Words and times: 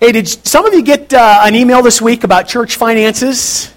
Hey, 0.00 0.12
did 0.12 0.28
some 0.28 0.64
of 0.64 0.72
you 0.74 0.82
get 0.82 1.12
uh, 1.12 1.40
an 1.42 1.56
email 1.56 1.82
this 1.82 2.00
week 2.00 2.22
about 2.22 2.46
church 2.46 2.76
finances? 2.76 3.74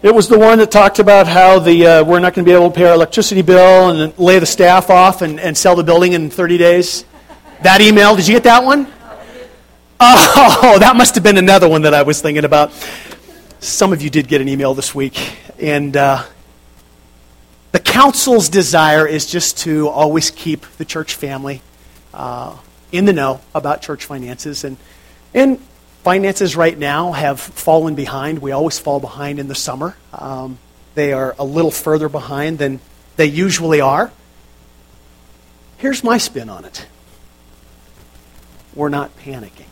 It 0.00 0.14
was 0.14 0.26
the 0.26 0.38
one 0.38 0.56
that 0.60 0.70
talked 0.70 0.98
about 0.98 1.26
how 1.26 1.58
the 1.58 1.86
uh, 1.86 2.04
we're 2.04 2.20
not 2.20 2.32
going 2.32 2.46
to 2.46 2.50
be 2.50 2.54
able 2.56 2.70
to 2.70 2.74
pay 2.74 2.86
our 2.86 2.94
electricity 2.94 3.42
bill 3.42 3.90
and 3.90 4.18
lay 4.18 4.38
the 4.38 4.46
staff 4.46 4.88
off 4.88 5.20
and, 5.20 5.38
and 5.38 5.54
sell 5.54 5.76
the 5.76 5.84
building 5.84 6.14
in 6.14 6.30
30 6.30 6.56
days. 6.56 7.04
That 7.60 7.82
email, 7.82 8.16
did 8.16 8.26
you 8.26 8.34
get 8.34 8.44
that 8.44 8.64
one? 8.64 8.86
Oh, 10.04 10.78
that 10.80 10.96
must 10.96 11.14
have 11.16 11.22
been 11.22 11.36
another 11.36 11.68
one 11.68 11.82
that 11.82 11.92
I 11.92 12.02
was 12.02 12.22
thinking 12.22 12.46
about. 12.46 12.72
Some 13.60 13.92
of 13.92 14.00
you 14.00 14.08
did 14.08 14.28
get 14.28 14.40
an 14.40 14.48
email 14.48 14.72
this 14.72 14.94
week, 14.94 15.36
and 15.60 15.94
uh, 15.96 16.24
the 17.72 17.78
council's 17.78 18.48
desire 18.48 19.06
is 19.06 19.26
just 19.26 19.58
to 19.58 19.88
always 19.88 20.30
keep 20.30 20.66
the 20.78 20.86
church 20.86 21.14
family 21.14 21.60
uh, 22.14 22.56
in 22.90 23.04
the 23.04 23.12
know 23.12 23.42
about 23.54 23.82
church 23.82 24.06
finances 24.06 24.64
and 24.64 24.78
and 25.34 25.58
finances 26.02 26.56
right 26.56 26.76
now 26.76 27.12
have 27.12 27.40
fallen 27.40 27.94
behind. 27.94 28.40
We 28.40 28.52
always 28.52 28.78
fall 28.78 29.00
behind 29.00 29.38
in 29.38 29.48
the 29.48 29.54
summer. 29.54 29.96
Um, 30.12 30.58
they 30.94 31.12
are 31.12 31.34
a 31.38 31.44
little 31.44 31.70
further 31.70 32.08
behind 32.08 32.58
than 32.58 32.80
they 33.16 33.26
usually 33.26 33.80
are. 33.80 34.12
Here's 35.78 36.04
my 36.04 36.18
spin 36.18 36.48
on 36.48 36.64
it 36.64 36.86
we're 38.74 38.88
not 38.88 39.16
panicking. 39.18 39.66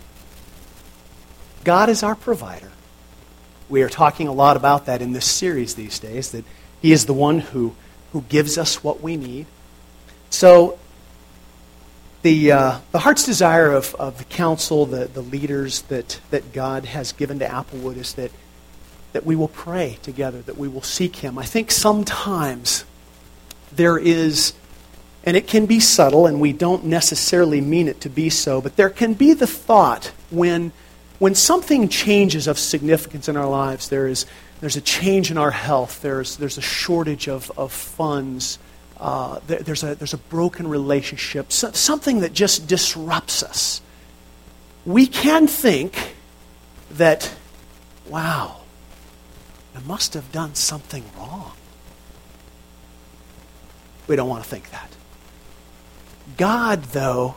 God 1.64 1.88
is 1.88 2.02
our 2.02 2.14
provider. 2.14 2.70
We 3.68 3.82
are 3.82 3.88
talking 3.88 4.26
a 4.26 4.32
lot 4.32 4.56
about 4.56 4.86
that 4.86 5.00
in 5.00 5.12
this 5.12 5.26
series 5.26 5.74
these 5.74 5.98
days, 5.98 6.32
that 6.32 6.44
He 6.82 6.92
is 6.92 7.06
the 7.06 7.14
one 7.14 7.38
who, 7.38 7.74
who 8.12 8.22
gives 8.22 8.58
us 8.58 8.82
what 8.82 9.00
we 9.00 9.16
need. 9.16 9.46
So 10.30 10.78
the, 12.22 12.52
uh, 12.52 12.78
the 12.92 12.98
heart's 12.98 13.24
desire 13.24 13.72
of, 13.72 13.94
of 13.94 14.18
the 14.18 14.24
council, 14.24 14.84
the, 14.86 15.06
the 15.06 15.22
leaders 15.22 15.82
that, 15.82 16.20
that 16.30 16.52
God 16.52 16.84
has 16.84 17.12
given 17.12 17.38
to 17.38 17.46
Applewood 17.46 17.96
is 17.96 18.14
that, 18.14 18.30
that 19.12 19.24
we 19.24 19.36
will 19.36 19.48
pray 19.48 19.98
together, 20.02 20.42
that 20.42 20.58
we 20.58 20.68
will 20.68 20.82
seek 20.82 21.16
Him. 21.16 21.38
I 21.38 21.44
think 21.44 21.70
sometimes 21.70 22.84
there 23.72 23.96
is, 23.96 24.52
and 25.24 25.36
it 25.36 25.46
can 25.46 25.64
be 25.64 25.80
subtle, 25.80 26.26
and 26.26 26.40
we 26.40 26.52
don't 26.52 26.84
necessarily 26.84 27.60
mean 27.60 27.88
it 27.88 28.02
to 28.02 28.10
be 28.10 28.28
so, 28.28 28.60
but 28.60 28.76
there 28.76 28.90
can 28.90 29.14
be 29.14 29.32
the 29.32 29.46
thought 29.46 30.12
when, 30.30 30.72
when 31.18 31.34
something 31.34 31.88
changes 31.88 32.46
of 32.46 32.58
significance 32.58 33.28
in 33.30 33.36
our 33.36 33.48
lives, 33.48 33.88
there 33.88 34.06
is, 34.06 34.26
there's 34.60 34.76
a 34.76 34.82
change 34.82 35.30
in 35.30 35.38
our 35.38 35.52
health, 35.52 36.02
there's, 36.02 36.36
there's 36.36 36.58
a 36.58 36.62
shortage 36.62 37.28
of, 37.28 37.50
of 37.56 37.72
funds 37.72 38.58
uh, 39.00 39.40
there, 39.46 39.60
there's, 39.60 39.82
a, 39.82 39.94
there's 39.94 40.12
a 40.12 40.18
broken 40.18 40.68
relationship, 40.68 41.50
so, 41.50 41.72
something 41.72 42.20
that 42.20 42.34
just 42.34 42.66
disrupts 42.66 43.42
us. 43.42 43.80
We 44.84 45.06
can 45.06 45.46
think 45.46 46.14
that, 46.92 47.34
wow, 48.06 48.60
I 49.74 49.80
must 49.80 50.14
have 50.14 50.30
done 50.32 50.54
something 50.54 51.04
wrong. 51.16 51.52
We 54.06 54.16
don't 54.16 54.28
want 54.28 54.44
to 54.44 54.50
think 54.50 54.70
that. 54.70 54.90
God, 56.36 56.82
though, 56.84 57.36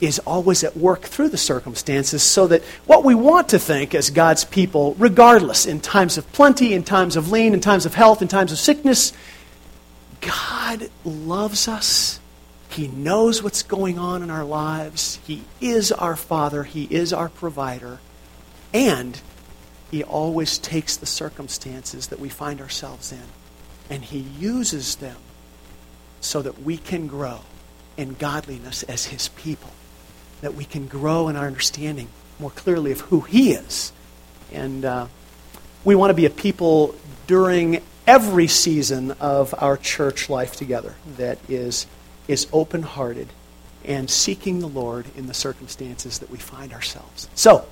is 0.00 0.18
always 0.20 0.62
at 0.64 0.76
work 0.76 1.02
through 1.02 1.28
the 1.28 1.38
circumstances 1.38 2.22
so 2.22 2.46
that 2.48 2.62
what 2.86 3.04
we 3.04 3.14
want 3.14 3.48
to 3.48 3.58
think 3.58 3.94
as 3.94 4.10
God's 4.10 4.44
people, 4.44 4.94
regardless, 4.98 5.64
in 5.64 5.80
times 5.80 6.18
of 6.18 6.30
plenty, 6.32 6.74
in 6.74 6.82
times 6.82 7.16
of 7.16 7.30
lean, 7.30 7.54
in 7.54 7.60
times 7.60 7.86
of 7.86 7.94
health, 7.94 8.20
in 8.20 8.28
times 8.28 8.52
of 8.52 8.58
sickness, 8.58 9.12
God 10.22 10.88
loves 11.04 11.68
us. 11.68 12.20
He 12.70 12.88
knows 12.88 13.42
what's 13.42 13.62
going 13.62 13.98
on 13.98 14.22
in 14.22 14.30
our 14.30 14.44
lives. 14.44 15.18
He 15.26 15.44
is 15.60 15.92
our 15.92 16.16
Father. 16.16 16.64
He 16.64 16.84
is 16.84 17.12
our 17.12 17.28
provider. 17.28 17.98
And 18.72 19.20
He 19.90 20.02
always 20.02 20.56
takes 20.56 20.96
the 20.96 21.04
circumstances 21.04 22.06
that 22.06 22.18
we 22.18 22.30
find 22.30 22.60
ourselves 22.60 23.12
in 23.12 23.28
and 23.92 24.04
He 24.04 24.20
uses 24.20 24.96
them 24.96 25.16
so 26.20 26.40
that 26.40 26.62
we 26.62 26.78
can 26.78 27.06
grow 27.06 27.40
in 27.96 28.14
godliness 28.14 28.82
as 28.84 29.06
His 29.06 29.28
people, 29.28 29.70
that 30.40 30.54
we 30.54 30.64
can 30.64 30.86
grow 30.86 31.28
in 31.28 31.36
our 31.36 31.46
understanding 31.46 32.08
more 32.38 32.50
clearly 32.50 32.90
of 32.90 33.00
who 33.02 33.20
He 33.20 33.52
is. 33.52 33.92
And 34.50 34.84
uh, 34.84 35.08
we 35.84 35.94
want 35.94 36.08
to 36.08 36.14
be 36.14 36.24
a 36.24 36.30
people 36.30 36.94
during 37.26 37.82
every 38.06 38.48
season 38.48 39.12
of 39.12 39.54
our 39.58 39.76
church 39.76 40.28
life 40.28 40.56
together 40.56 40.94
that 41.16 41.38
is, 41.48 41.86
is 42.28 42.46
open 42.52 42.82
hearted 42.82 43.28
and 43.84 44.08
seeking 44.08 44.60
the 44.60 44.68
Lord 44.68 45.06
in 45.16 45.26
the 45.26 45.34
circumstances 45.34 46.20
that 46.20 46.30
we 46.30 46.38
find 46.38 46.72
ourselves. 46.72 47.28
So, 47.34 47.66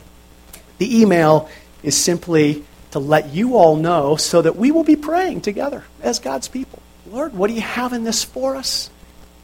the 0.78 1.00
email 1.00 1.48
is 1.82 1.96
simply 1.96 2.64
to 2.90 2.98
let 2.98 3.30
you 3.30 3.56
all 3.56 3.76
know 3.76 4.16
so 4.16 4.42
that 4.42 4.56
we 4.56 4.70
will 4.70 4.84
be 4.84 4.96
praying 4.96 5.42
together 5.42 5.84
as 6.02 6.18
God's 6.18 6.48
people. 6.48 6.82
Lord, 7.10 7.34
what 7.34 7.48
do 7.48 7.54
you 7.54 7.60
have 7.60 7.92
in 7.92 8.04
this 8.04 8.24
for 8.24 8.56
us? 8.56 8.90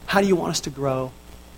How 0.06 0.20
do 0.20 0.26
you 0.26 0.36
want 0.36 0.50
us 0.50 0.60
to 0.60 0.70
grow? 0.70 1.12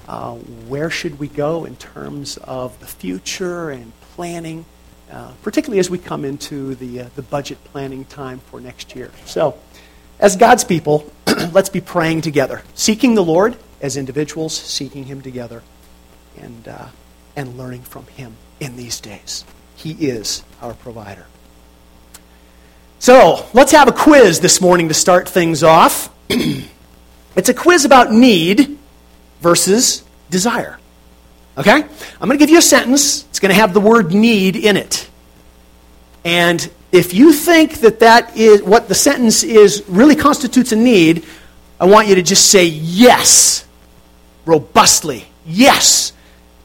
Uh, 0.06 0.34
where 0.34 0.90
should 0.90 1.18
we 1.18 1.28
go 1.28 1.64
in 1.64 1.76
terms 1.76 2.38
of 2.38 2.78
the 2.80 2.86
future 2.86 3.70
and 3.70 3.92
planning? 4.14 4.64
Uh, 5.10 5.32
particularly 5.42 5.78
as 5.78 5.88
we 5.88 5.96
come 5.96 6.22
into 6.22 6.74
the, 6.74 7.00
uh, 7.00 7.08
the 7.16 7.22
budget 7.22 7.62
planning 7.64 8.04
time 8.04 8.40
for 8.50 8.60
next 8.60 8.94
year. 8.94 9.10
So, 9.24 9.58
as 10.20 10.36
God's 10.36 10.64
people, 10.64 11.10
let's 11.52 11.70
be 11.70 11.80
praying 11.80 12.20
together, 12.20 12.62
seeking 12.74 13.14
the 13.14 13.24
Lord 13.24 13.56
as 13.80 13.96
individuals, 13.96 14.54
seeking 14.54 15.04
Him 15.04 15.22
together, 15.22 15.62
and, 16.36 16.68
uh, 16.68 16.88
and 17.36 17.56
learning 17.56 17.82
from 17.82 18.06
Him 18.08 18.36
in 18.60 18.76
these 18.76 19.00
days. 19.00 19.46
He 19.76 19.92
is 19.92 20.44
our 20.60 20.74
provider. 20.74 21.26
So, 22.98 23.46
let's 23.54 23.72
have 23.72 23.88
a 23.88 23.92
quiz 23.92 24.40
this 24.40 24.60
morning 24.60 24.88
to 24.88 24.94
start 24.94 25.26
things 25.26 25.62
off. 25.62 26.12
it's 26.28 27.48
a 27.48 27.54
quiz 27.54 27.86
about 27.86 28.12
need 28.12 28.76
versus 29.40 30.04
desire. 30.28 30.78
Okay? 31.58 31.72
I'm 31.72 32.28
going 32.28 32.38
to 32.38 32.42
give 32.42 32.50
you 32.50 32.58
a 32.58 32.62
sentence. 32.62 33.24
It's 33.24 33.40
going 33.40 33.50
to 33.50 33.60
have 33.60 33.74
the 33.74 33.80
word 33.80 34.14
need 34.14 34.54
in 34.54 34.76
it. 34.76 35.10
And 36.24 36.70
if 36.92 37.12
you 37.12 37.32
think 37.32 37.80
that 37.80 38.00
that 38.00 38.36
is 38.36 38.62
what 38.62 38.88
the 38.88 38.94
sentence 38.94 39.42
is 39.42 39.82
really 39.88 40.14
constitutes 40.14 40.70
a 40.70 40.76
need, 40.76 41.26
I 41.80 41.86
want 41.86 42.06
you 42.06 42.14
to 42.14 42.22
just 42.22 42.50
say 42.50 42.64
yes 42.66 43.66
robustly. 44.46 45.26
Yes. 45.44 46.12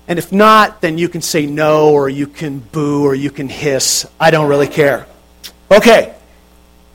And 0.08 0.20
if 0.20 0.32
not, 0.32 0.82
then 0.82 0.98
you 0.98 1.10
can 1.10 1.22
say 1.22 1.46
no 1.48 1.92
or 1.92 2.08
you 2.08 2.28
can 2.28 2.60
boo 2.60 3.04
or 3.04 3.16
you 3.16 3.32
can 3.32 3.50
hiss. 3.50 4.06
I 4.20 4.30
don't 4.30 4.48
really 4.48 4.68
care. 4.68 5.08
Okay. 5.72 6.14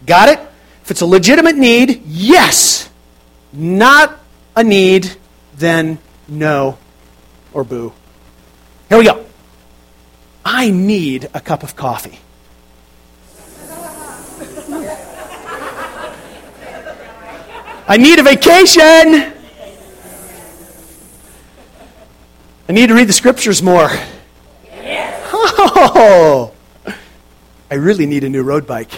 Got 0.07 0.29
it? 0.29 0.39
If 0.83 0.93
it's 0.93 1.01
a 1.01 1.07
legitimate 1.07 1.57
need, 1.57 2.03
yes. 2.07 2.89
Not 3.53 4.19
a 4.55 4.63
need, 4.63 5.17
then 5.57 5.99
no 6.29 6.79
or 7.53 7.65
boo. 7.65 7.93
Here 8.89 8.99
we 8.99 9.05
go. 9.05 9.25
I 10.45 10.71
need 10.71 11.29
a 11.35 11.41
cup 11.41 11.63
of 11.63 11.77
coffee. 11.77 12.19
I 17.91 17.97
need 17.97 18.19
a 18.19 18.23
vacation. 18.23 19.35
I 22.69 22.73
need 22.73 22.89
to 22.89 22.95
read 22.95 23.09
the 23.09 23.15
scriptures 23.15 23.63
more. 23.63 23.89
Oh, 25.71 26.53
I 27.71 27.75
really 27.75 28.07
need 28.07 28.25
a 28.25 28.29
new 28.29 28.43
road 28.43 28.67
bike. 28.67 28.91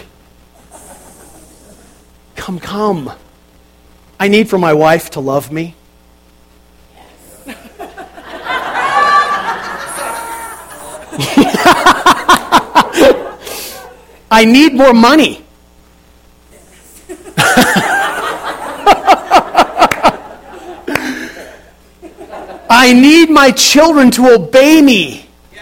Come, 2.35 2.59
come. 2.59 3.11
I 4.19 4.27
need 4.27 4.49
for 4.49 4.57
my 4.57 4.73
wife 4.73 5.11
to 5.11 5.19
love 5.19 5.51
me. 5.51 5.75
I 14.33 14.45
need 14.45 14.73
more 14.73 14.93
money. 14.93 15.43
I 22.69 22.93
need 22.93 23.29
my 23.29 23.51
children 23.51 24.09
to 24.11 24.29
obey 24.29 24.81
me. 24.81 25.27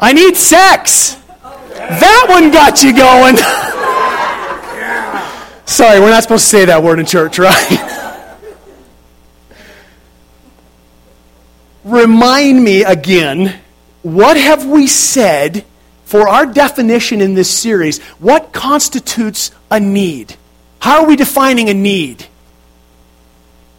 I 0.00 0.12
need 0.12 0.36
sex. 0.36 1.22
That 1.72 2.26
one 2.28 2.50
got 2.50 2.82
you 2.82 2.96
going. 2.96 3.36
Sorry, 5.66 6.00
we're 6.00 6.10
not 6.10 6.24
supposed 6.24 6.46
to 6.46 6.50
say 6.50 6.64
that 6.64 6.82
word 6.82 6.98
in 6.98 7.06
church, 7.06 7.38
right? 7.38 7.92
Remind 11.86 12.62
me 12.62 12.82
again 12.82 13.60
what 14.02 14.36
have 14.36 14.66
we 14.66 14.86
said 14.86 15.64
for 16.04 16.28
our 16.28 16.46
definition 16.46 17.20
in 17.20 17.34
this 17.34 17.50
series? 17.50 18.00
What 18.18 18.52
constitutes 18.52 19.50
a 19.70 19.80
need? 19.80 20.36
How 20.80 21.02
are 21.02 21.06
we 21.06 21.16
defining 21.16 21.68
a 21.68 21.74
need? 21.74 22.26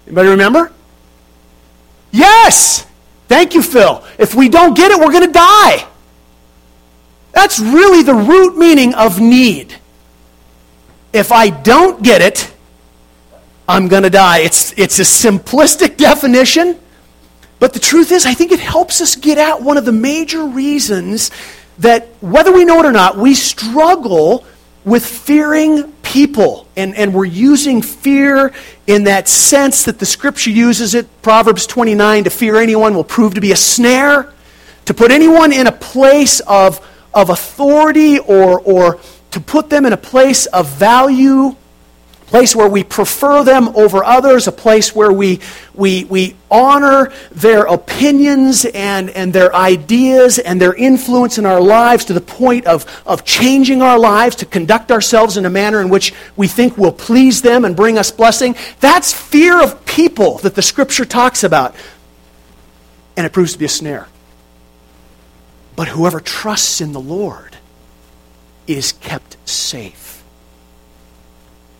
Anybody 0.05 0.29
remember? 0.29 0.71
Yes! 2.11 2.85
Thank 3.27 3.53
you, 3.53 3.61
Phil. 3.61 4.03
If 4.17 4.35
we 4.35 4.49
don't 4.49 4.75
get 4.75 4.91
it, 4.91 4.99
we're 4.99 5.11
going 5.11 5.27
to 5.27 5.31
die. 5.31 5.85
That's 7.33 7.59
really 7.59 8.03
the 8.03 8.13
root 8.13 8.57
meaning 8.57 8.93
of 8.93 9.19
need. 9.19 9.75
If 11.13 11.31
I 11.31 11.49
don't 11.49 12.01
get 12.01 12.21
it, 12.21 12.53
I'm 13.67 13.87
going 13.87 14.03
to 14.03 14.09
die. 14.09 14.39
It's, 14.39 14.73
it's 14.77 14.99
a 14.99 15.03
simplistic 15.03 15.97
definition, 16.09 16.79
but 17.59 17.73
the 17.73 17.79
truth 17.79 18.11
is, 18.11 18.25
I 18.25 18.33
think 18.33 18.51
it 18.51 18.59
helps 18.59 19.01
us 19.01 19.15
get 19.15 19.37
at 19.37 19.61
one 19.61 19.77
of 19.77 19.85
the 19.85 19.91
major 19.91 20.45
reasons 20.45 21.31
that, 21.79 22.07
whether 22.21 22.51
we 22.51 22.65
know 22.65 22.79
it 22.79 22.85
or 22.85 22.91
not, 22.91 23.17
we 23.17 23.33
struggle 23.33 24.45
with 24.85 25.05
fearing 25.05 25.91
people. 26.01 26.67
And, 26.77 26.95
and 26.95 27.13
we're 27.13 27.25
using 27.25 27.81
fear 27.81 28.53
in 28.85 29.03
that 29.03 29.27
sense 29.27 29.83
that 29.85 29.99
the 29.99 30.05
scripture 30.05 30.51
uses 30.51 30.95
it. 30.95 31.21
Proverbs 31.21 31.67
29 31.67 32.23
to 32.23 32.29
fear 32.29 32.55
anyone 32.57 32.95
will 32.95 33.03
prove 33.03 33.33
to 33.33 33.41
be 33.41 33.51
a 33.51 33.57
snare. 33.57 34.33
To 34.85 34.93
put 34.93 35.11
anyone 35.11 35.51
in 35.51 35.67
a 35.67 35.71
place 35.71 36.39
of, 36.41 36.79
of 37.13 37.29
authority 37.29 38.19
or, 38.19 38.61
or 38.61 38.99
to 39.31 39.39
put 39.39 39.69
them 39.69 39.85
in 39.85 39.93
a 39.93 39.97
place 39.97 40.45
of 40.45 40.69
value 40.69 41.55
place 42.27 42.55
where 42.55 42.67
we 42.67 42.83
prefer 42.83 43.43
them 43.43 43.69
over 43.69 44.03
others, 44.03 44.47
a 44.47 44.51
place 44.51 44.93
where 44.93 45.11
we, 45.11 45.39
we, 45.73 46.03
we 46.05 46.35
honor 46.51 47.11
their 47.31 47.63
opinions 47.63 48.65
and, 48.65 49.09
and 49.09 49.33
their 49.33 49.55
ideas 49.55 50.37
and 50.37 50.61
their 50.61 50.73
influence 50.73 51.37
in 51.37 51.45
our 51.45 51.61
lives 51.61 52.05
to 52.05 52.13
the 52.13 52.21
point 52.21 52.65
of, 52.67 52.85
of 53.05 53.23
changing 53.23 53.81
our 53.81 53.97
lives 53.97 54.35
to 54.35 54.45
conduct 54.45 54.91
ourselves 54.91 55.37
in 55.37 55.45
a 55.45 55.49
manner 55.49 55.81
in 55.81 55.89
which 55.89 56.13
we 56.35 56.47
think 56.47 56.77
will 56.77 56.91
please 56.91 57.41
them 57.41 57.65
and 57.65 57.75
bring 57.75 57.97
us 57.97 58.11
blessing. 58.11 58.55
That's 58.81 59.13
fear 59.13 59.63
of 59.63 59.85
people 59.85 60.37
that 60.39 60.53
the 60.53 60.61
scripture 60.61 61.05
talks 61.05 61.43
about. 61.43 61.75
And 63.15 63.25
it 63.25 63.31
proves 63.31 63.53
to 63.53 63.59
be 63.59 63.65
a 63.65 63.69
snare. 63.69 64.07
But 65.77 65.87
whoever 65.87 66.19
trusts 66.19 66.81
in 66.81 66.91
the 66.91 66.99
Lord 66.99 67.57
is 68.67 68.91
kept 68.91 69.37
safe. 69.47 70.16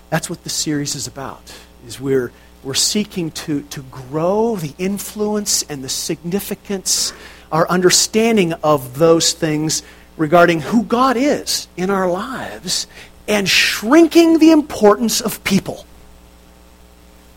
That's 0.10 0.30
what 0.30 0.44
the 0.44 0.50
series 0.50 0.96
is 0.96 1.08
about. 1.08 1.42
Is 1.86 2.00
we're 2.00 2.32
we're 2.64 2.74
seeking 2.74 3.32
to, 3.32 3.62
to 3.62 3.82
grow 3.84 4.56
the 4.56 4.74
influence 4.78 5.64
and 5.64 5.84
the 5.84 5.90
significance, 5.90 7.14
our 7.52 7.68
understanding 7.70 8.54
of 8.54 8.98
those 8.98 9.34
things 9.34 9.84
regarding 10.18 10.60
who 10.60 10.84
God 10.84 11.16
is 11.16 11.68
in 11.78 11.90
our 11.90 12.10
lives, 12.10 12.88
and 13.28 13.48
shrinking 13.48 14.40
the 14.40 14.52
importance 14.52 15.22
of 15.22 15.44
people. 15.44 15.86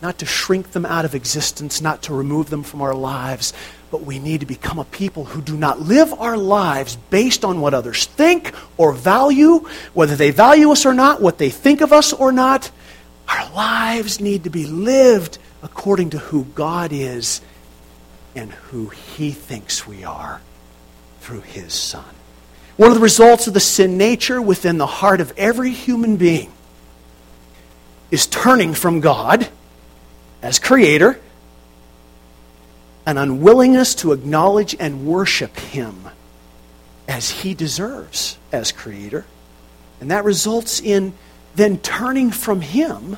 Not 0.03 0.19
to 0.19 0.27
shrink 0.27 0.73
them 0.73 0.87
out 0.87 1.05
of 1.05 1.15
existence, 1.15 1.81
not 1.81 2.03
to 2.05 2.15
remove 2.15 2.49
them 2.49 2.63
from 2.63 2.81
our 2.81 2.95
lives, 2.95 3.53
but 3.91 4.03
we 4.03 4.19
need 4.19 4.41
to 4.41 4.47
become 4.47 4.79
a 4.79 4.85
people 4.85 5.25
who 5.27 5.43
do 5.43 5.57
not 5.57 5.81
live 5.81 6.13
our 6.15 6.37
lives 6.37 6.97
based 7.11 7.45
on 7.45 7.61
what 7.61 7.75
others 7.75 8.07
think 8.07 8.55
or 8.77 8.93
value, 8.93 9.67
whether 9.93 10.17
they 10.17 10.31
value 10.31 10.71
us 10.71 10.87
or 10.87 10.95
not, 10.95 11.21
what 11.21 11.39
they 11.39 11.51
think 11.51 11.81
of 11.81 11.93
us 11.93 12.13
or 12.13 12.33
not. 12.33 12.71
Our 13.29 13.53
lives 13.53 14.21
need 14.21 14.45
to 14.45 14.51
be 14.51 14.67
lived 14.67 15.39
according 15.63 16.11
to 16.11 16.19
who 16.19 16.45
God 16.55 16.93
is 16.93 17.41
and 18.35 18.51
who 18.51 18.89
He 18.89 19.33
thinks 19.33 19.87
we 19.87 20.05
are 20.05 20.41
through 21.21 21.43
His 21.43 21.75
Son. 21.75 22.05
One 22.77 22.91
of 22.91 22.97
the 22.97 23.03
results 23.03 23.47
of 23.47 23.55
the 23.55 23.61
sin 23.61 23.99
nature 23.99 24.41
within 24.41 24.79
the 24.79 24.87
heart 24.87 25.21
of 25.21 25.33
every 25.37 25.73
human 25.73 26.17
being 26.17 26.51
is 28.11 28.27
turning 28.27 28.73
from 28.73 29.01
God 29.01 29.49
as 30.43 30.59
Creator 30.59 31.21
an 33.07 33.19
unwillingness 33.19 33.95
to 33.97 34.13
acknowledge 34.13 34.77
and 34.79 35.07
worship 35.07 35.57
Him 35.57 36.09
as 37.09 37.31
He 37.31 37.55
deserves 37.55 38.39
as 38.53 38.73
Creator. 38.73 39.25
And 40.01 40.11
that 40.11 40.25
results 40.25 40.81
in 40.81 41.15
then 41.57 41.79
turning 41.79 42.31
from 42.31 42.61
Him 42.61 43.17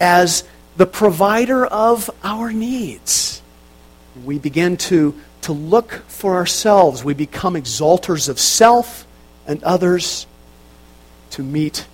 as 0.00 0.44
the 0.76 0.86
provider 0.86 1.64
of 1.64 2.10
our 2.22 2.52
needs. 2.52 3.40
We 4.24 4.38
begin 4.38 4.76
to, 4.78 5.18
to 5.42 5.52
look 5.52 6.02
for 6.08 6.34
ourselves. 6.34 7.02
We 7.02 7.14
become 7.14 7.54
exalters 7.54 8.28
of 8.28 8.38
self 8.38 9.06
and 9.46 9.62
others 9.64 10.26
to 11.30 11.42
meet 11.42 11.86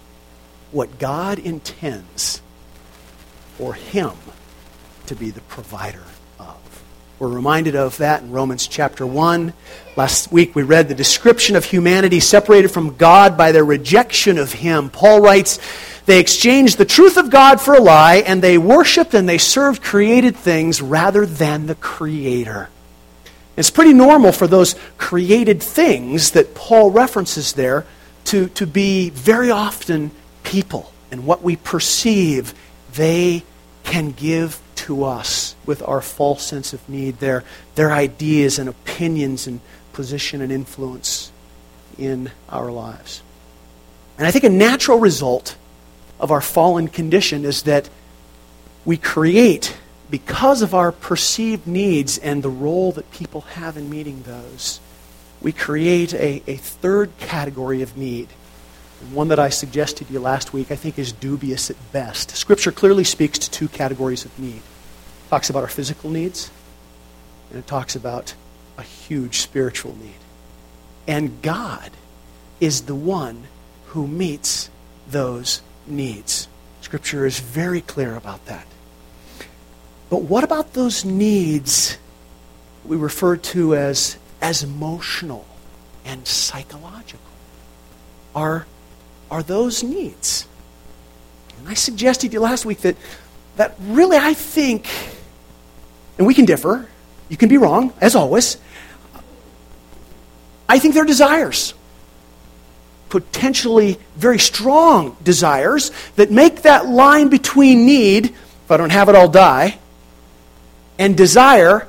what 0.72 0.98
God 0.98 1.38
intends 1.38 2.42
for 3.56 3.74
Him 3.74 4.12
to 5.10 5.16
be 5.16 5.30
the 5.30 5.40
provider 5.42 6.04
of. 6.38 6.84
we're 7.18 7.26
reminded 7.26 7.74
of 7.74 7.96
that 7.96 8.22
in 8.22 8.30
Romans 8.30 8.68
chapter 8.68 9.04
1. 9.04 9.52
Last 9.96 10.30
week 10.30 10.54
we 10.54 10.62
read 10.62 10.86
the 10.86 10.94
description 10.94 11.56
of 11.56 11.64
humanity 11.64 12.20
separated 12.20 12.68
from 12.68 12.94
God 12.94 13.36
by 13.36 13.50
their 13.50 13.64
rejection 13.64 14.38
of 14.38 14.52
Him. 14.52 14.88
Paul 14.88 15.20
writes, 15.20 15.58
They 16.06 16.20
exchanged 16.20 16.78
the 16.78 16.84
truth 16.84 17.16
of 17.16 17.28
God 17.28 17.60
for 17.60 17.74
a 17.74 17.80
lie, 17.80 18.22
and 18.24 18.40
they 18.40 18.56
worshiped 18.56 19.12
and 19.12 19.28
they 19.28 19.38
served 19.38 19.82
created 19.82 20.36
things 20.36 20.80
rather 20.80 21.26
than 21.26 21.66
the 21.66 21.74
Creator. 21.74 22.68
It's 23.56 23.70
pretty 23.70 23.94
normal 23.94 24.30
for 24.30 24.46
those 24.46 24.76
created 24.96 25.60
things 25.60 26.30
that 26.30 26.54
Paul 26.54 26.92
references 26.92 27.54
there 27.54 27.84
to, 28.26 28.48
to 28.50 28.64
be 28.64 29.10
very 29.10 29.50
often 29.50 30.12
people. 30.44 30.92
And 31.10 31.26
what 31.26 31.42
we 31.42 31.56
perceive, 31.56 32.54
they 32.92 33.42
can 33.82 34.12
give 34.12 34.60
to 34.87 35.05
us 35.05 35.55
with 35.67 35.82
our 35.82 36.00
false 36.00 36.47
sense 36.47 36.73
of 36.73 36.88
need, 36.88 37.19
their, 37.19 37.44
their 37.75 37.93
ideas 37.93 38.59
and 38.59 38.69
opinions 38.69 39.47
and 39.47 39.61
position 39.93 40.41
and 40.41 40.50
influence 40.50 41.32
in 41.99 42.31
our 42.49 42.71
lives. 42.71 43.23
And 44.17 44.27
I 44.27 44.31
think 44.31 44.44
a 44.44 44.50
natural 44.50 44.99
result 44.99 45.56
of 46.19 46.31
our 46.31 46.41
fallen 46.41 46.88
condition 46.88 47.44
is 47.44 47.62
that 47.62 47.88
we 48.85 48.97
create, 48.97 49.77
because 50.11 50.62
of 50.62 50.75
our 50.75 50.93
perceived 50.93 51.67
needs 51.67 52.19
and 52.19 52.43
the 52.43 52.50
role 52.50 52.93
that 52.93 53.11
people 53.11 53.43
have 53.43 53.77
in 53.77 53.88
meeting 53.91 54.23
those, 54.23 54.81
we 55.41 55.53
create 55.53 56.12
a, 56.15 56.43
a 56.47 56.56
third 56.56 57.11
category 57.19 57.82
of 57.82 57.97
need. 57.97 58.29
One 59.12 59.29
that 59.29 59.38
I 59.38 59.49
suggested 59.49 60.06
to 60.06 60.12
you 60.12 60.20
last 60.20 60.52
week, 60.52 60.70
I 60.70 60.76
think, 60.76 60.99
is 60.99 61.12
dubious 61.12 61.70
at 61.70 61.93
best. 61.93 62.37
Scripture 62.37 62.73
clearly 62.73 63.05
speaks 63.05 63.38
to 63.38 63.50
two 63.50 63.69
categories 63.69 64.25
of 64.25 64.38
need 64.38 64.56
It 64.56 65.31
talks 65.31 65.50
about 65.50 65.62
our 65.62 65.69
physical 65.69 66.11
needs, 66.11 66.50
and 67.50 67.58
it 67.58 67.67
talks 67.67 67.96
about 67.96 68.34
a 68.77 68.82
huge 68.82 69.39
spiritual 69.39 69.96
need. 69.96 70.15
And 71.06 71.43
God 71.43 71.91
is 72.60 72.82
the 72.82 72.94
one 72.94 73.44
who 73.86 74.06
meets 74.06 74.70
those 75.08 75.63
needs. 75.86 76.46
Scripture 76.82 77.27
is 77.27 77.41
very 77.41 77.81
clear 77.81 78.17
about 78.17 78.46
that. 78.46 78.67
But 80.08 80.22
what 80.22 80.44
about 80.44 80.74
those 80.74 81.05
needs 81.05 81.96
we 82.84 82.96
refer 82.96 83.36
to 83.36 83.74
as, 83.74 84.19
as 84.41 84.63
emotional 84.63 85.46
and 86.05 86.27
psychological? 86.27 87.20
Are, 88.34 88.67
are 89.31 89.43
those 89.43 89.82
needs? 89.82 90.46
And 91.58 91.69
I 91.69 91.75
suggested 91.75 92.29
to 92.29 92.34
you 92.34 92.41
last 92.41 92.65
week 92.65 92.81
that, 92.81 92.96
that 93.56 93.75
really 93.79 94.17
I 94.17 94.34
think 94.34 94.87
and 96.20 96.27
we 96.27 96.34
can 96.34 96.44
differ. 96.44 96.87
You 97.31 97.39
can 97.39 97.49
be 97.49 97.56
wrong, 97.56 97.94
as 97.99 98.15
always. 98.15 98.58
I 100.69 100.79
think 100.79 100.93
they're 100.93 101.06
desires. 101.06 101.72
Potentially 103.08 103.99
very 104.17 104.39
strong 104.39 105.17
desires 105.25 105.93
that 106.17 106.31
make 106.31 106.60
that 106.63 106.87
line 106.87 107.31
between 107.31 107.87
need, 107.87 108.27
if 108.27 108.70
I 108.70 108.77
don't 108.77 108.93
have 108.93 109.08
it, 109.08 109.15
I'll 109.15 109.31
die, 109.31 109.79
and 110.99 111.17
desire, 111.17 111.89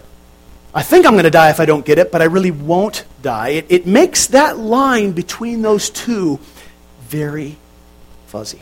I 0.74 0.82
think 0.82 1.06
I'm 1.06 1.12
going 1.12 1.26
to 1.26 1.30
die 1.30 1.50
if 1.50 1.60
I 1.60 1.66
don't 1.66 1.86
get 1.86 2.00
it, 2.00 2.10
but 2.10 2.22
I 2.22 2.26
really 2.26 2.52
won't 2.52 3.04
die. 3.22 3.50
It, 3.50 3.66
it 3.68 3.86
makes 3.86 4.28
that 4.28 4.58
line 4.58 5.12
between 5.12 5.62
those 5.62 5.90
two 5.90 6.40
very 7.12 7.58
fuzzy. 8.28 8.62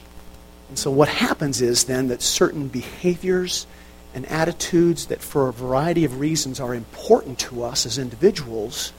And 0.70 0.78
so 0.78 0.90
what 0.90 1.08
happens 1.08 1.62
is 1.62 1.84
then 1.84 2.08
that 2.08 2.22
certain 2.22 2.68
behaviors 2.68 3.68
and 4.16 4.26
attitudes 4.26 5.06
that, 5.06 5.22
for 5.22 5.48
a 5.48 5.54
variety 5.54 6.04
of 6.04 6.20
reasons, 6.20 6.60
are 6.60 6.74
important 6.74 7.38
to 7.40 7.64
us 7.64 7.86
as 7.86 8.00
individuals 8.00 8.92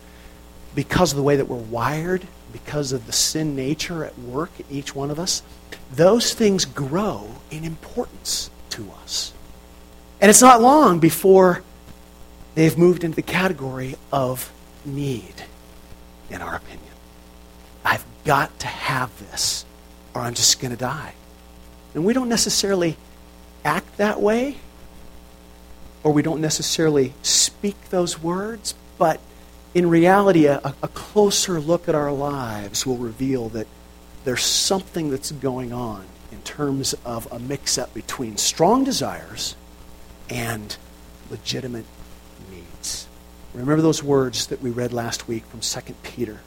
because 0.75 1.11
of 1.11 1.17
the 1.17 1.23
way 1.25 1.35
that 1.35 1.49
we're 1.49 1.57
wired, 1.57 2.23
because 2.53 2.93
of 2.93 3.07
the 3.07 3.13
sin 3.13 3.57
nature 3.57 4.05
at 4.05 4.17
work 4.21 4.51
in 4.61 4.67
each 4.71 4.95
one 4.95 5.11
of 5.11 5.19
us, 5.19 5.43
those 5.93 6.33
things 6.33 6.65
grow 6.65 7.29
in 7.51 7.65
importance 7.65 8.51
to 8.71 8.89
us. 9.03 9.33
And 10.21 10.31
it's 10.31 10.43
not 10.43 10.61
long 10.61 11.01
before 11.01 11.65
they've 12.55 12.79
moved 12.79 13.03
into 13.03 13.17
the 13.17 13.23
category 13.23 13.97
of 14.13 14.53
need, 14.85 15.35
in 16.31 16.41
our 16.41 16.55
opinion. 16.55 16.90
Got 18.25 18.59
to 18.61 18.67
have 18.67 19.17
this, 19.19 19.65
or 20.15 20.23
I'm 20.23 20.35
just 20.35 20.61
going 20.61 20.73
to 20.73 20.77
die. 20.77 21.15
And 21.95 22.05
we 22.05 22.13
don't 22.13 22.29
necessarily 22.29 22.97
act 23.65 23.97
that 23.97 24.21
way 24.21 24.57
or 26.03 26.13
we 26.13 26.23
don't 26.23 26.41
necessarily 26.41 27.13
speak 27.23 27.91
those 27.91 28.21
words, 28.21 28.75
but 28.99 29.21
in 29.75 29.89
reality, 29.89 30.47
a, 30.47 30.75
a 30.83 30.89
closer 30.89 31.61
look 31.61 31.89
at 31.89 31.95
our 31.95 32.13
lives 32.13 32.87
will 32.87 32.97
reveal 32.97 33.49
that 33.51 33.67
there's 34.25 34.43
something 34.43 35.11
that's 35.11 35.31
going 35.31 35.73
on 35.73 36.07
in 36.33 36.41
terms 36.43 36.95
of 37.05 37.31
a 37.31 37.39
mix 37.39 37.79
up 37.79 37.93
between 37.95 38.37
strong 38.37 38.85
desires 38.85 39.55
and 40.29 40.77
legitimate 41.31 41.85
needs. 42.51 43.07
Remember 43.53 43.83
those 43.83 44.03
words 44.03 44.47
that 44.49 44.63
we 44.63 44.71
read 44.71 44.93
last 44.93 45.29
week 45.29 45.45
from 45.47 45.61
2 45.61 45.95
Peter. 46.03 46.41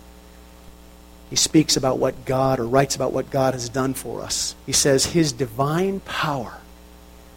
He 1.34 1.38
speaks 1.38 1.76
about 1.76 1.98
what 1.98 2.26
God, 2.26 2.60
or 2.60 2.68
writes 2.68 2.96
about 2.96 3.12
what 3.12 3.32
God 3.32 3.56
has 3.56 3.68
done 3.68 3.96
for 3.96 4.22
us. 4.22 4.54
He 4.68 4.72
says, 4.72 5.04
His 5.04 5.32
divine 5.32 6.00
power 6.02 6.60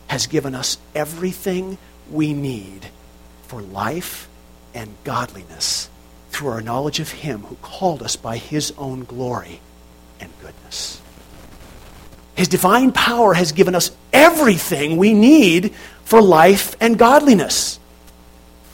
has 0.08 0.26
given 0.26 0.54
us 0.54 0.76
everything 0.94 1.78
we 2.10 2.34
need 2.34 2.88
for 3.44 3.62
life 3.62 4.28
and 4.74 4.94
godliness 5.02 5.88
through 6.28 6.48
our 6.48 6.60
knowledge 6.60 7.00
of 7.00 7.10
Him 7.10 7.44
who 7.44 7.54
called 7.62 8.02
us 8.02 8.16
by 8.16 8.36
His 8.36 8.70
own 8.76 9.04
glory 9.04 9.62
and 10.20 10.30
goodness. 10.42 11.00
His 12.34 12.48
divine 12.48 12.92
power 12.92 13.32
has 13.32 13.52
given 13.52 13.74
us 13.74 13.92
everything 14.12 14.98
we 14.98 15.14
need 15.14 15.72
for 16.04 16.20
life 16.20 16.76
and 16.82 16.98
godliness. 16.98 17.80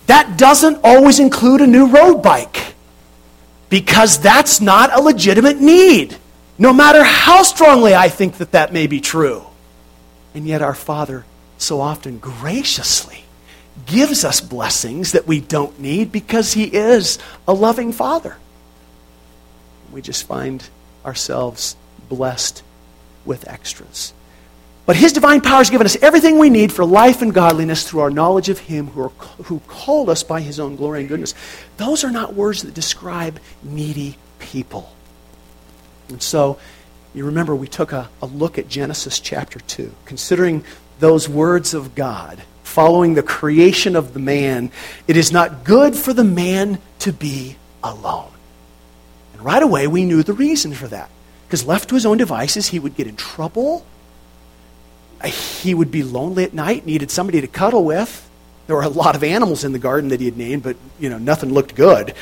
That 0.08 0.36
doesn't 0.36 0.80
always 0.82 1.20
include 1.20 1.60
a 1.60 1.66
new 1.68 1.86
road 1.86 2.22
bike 2.22 2.71
because 3.72 4.18
that's 4.18 4.60
not 4.60 4.92
a 4.92 5.00
legitimate 5.00 5.58
need, 5.58 6.18
no 6.58 6.74
matter 6.74 7.02
how 7.02 7.42
strongly 7.42 7.94
I 7.94 8.10
think 8.10 8.36
that 8.36 8.52
that 8.52 8.70
may 8.70 8.86
be 8.86 9.00
true. 9.00 9.46
And 10.34 10.46
yet, 10.46 10.60
our 10.60 10.74
Father 10.74 11.24
so 11.56 11.80
often 11.80 12.18
graciously 12.18 13.24
gives 13.86 14.26
us 14.26 14.42
blessings 14.42 15.12
that 15.12 15.26
we 15.26 15.40
don't 15.40 15.80
need 15.80 16.12
because 16.12 16.52
He 16.52 16.64
is 16.64 17.18
a 17.48 17.54
loving 17.54 17.92
Father. 17.92 18.36
We 19.90 20.02
just 20.02 20.26
find 20.26 20.62
ourselves 21.02 21.74
blessed 22.10 22.62
with 23.24 23.48
extras. 23.48 24.12
But 24.84 24.96
His 24.96 25.12
divine 25.12 25.40
power 25.40 25.58
has 25.58 25.70
given 25.70 25.84
us 25.84 25.96
everything 26.02 26.38
we 26.38 26.50
need 26.50 26.72
for 26.72 26.84
life 26.84 27.22
and 27.22 27.32
godliness 27.32 27.88
through 27.88 28.00
our 28.00 28.10
knowledge 28.10 28.48
of 28.48 28.58
Him 28.58 28.88
who, 28.88 29.02
are, 29.02 29.08
who 29.44 29.60
called 29.68 30.10
us 30.10 30.22
by 30.22 30.40
His 30.40 30.58
own 30.58 30.76
glory 30.76 31.00
and 31.00 31.08
goodness. 31.08 31.34
Those 31.76 32.04
are 32.04 32.10
not 32.10 32.34
words 32.34 32.62
that 32.62 32.74
describe 32.74 33.38
needy 33.62 34.16
people. 34.38 34.92
And 36.08 36.22
so, 36.22 36.58
you 37.14 37.26
remember 37.26 37.54
we 37.54 37.68
took 37.68 37.92
a, 37.92 38.08
a 38.20 38.26
look 38.26 38.58
at 38.58 38.68
Genesis 38.68 39.20
chapter 39.20 39.60
2, 39.60 39.92
considering 40.04 40.64
those 40.98 41.28
words 41.28 41.74
of 41.74 41.94
God, 41.94 42.42
following 42.62 43.14
the 43.14 43.22
creation 43.22 43.96
of 43.96 44.14
the 44.14 44.20
man. 44.20 44.70
It 45.06 45.16
is 45.16 45.30
not 45.30 45.64
good 45.64 45.94
for 45.94 46.12
the 46.12 46.24
man 46.24 46.78
to 47.00 47.12
be 47.12 47.56
alone. 47.82 48.32
And 49.34 49.44
right 49.44 49.62
away, 49.62 49.86
we 49.86 50.04
knew 50.04 50.22
the 50.22 50.32
reason 50.32 50.72
for 50.72 50.88
that. 50.88 51.10
Because 51.46 51.66
left 51.66 51.90
to 51.90 51.94
his 51.94 52.06
own 52.06 52.16
devices, 52.16 52.68
he 52.68 52.78
would 52.78 52.96
get 52.96 53.06
in 53.06 53.16
trouble. 53.16 53.84
He 55.24 55.74
would 55.74 55.90
be 55.90 56.02
lonely 56.02 56.44
at 56.44 56.54
night, 56.54 56.86
needed 56.86 57.10
somebody 57.10 57.40
to 57.40 57.46
cuddle 57.46 57.84
with. 57.84 58.28
There 58.66 58.76
were 58.76 58.82
a 58.82 58.88
lot 58.88 59.14
of 59.16 59.24
animals 59.24 59.64
in 59.64 59.72
the 59.72 59.78
garden 59.78 60.10
that 60.10 60.20
he 60.20 60.26
had 60.26 60.36
named, 60.36 60.62
but 60.62 60.76
you 60.98 61.08
know, 61.10 61.18
nothing 61.18 61.52
looked 61.52 61.74
good. 61.74 62.14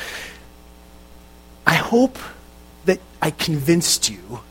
I 1.65 1.75
hope 1.75 2.17
that 2.85 2.99
I 3.21 3.31
convinced 3.31 4.09
you 4.09 4.41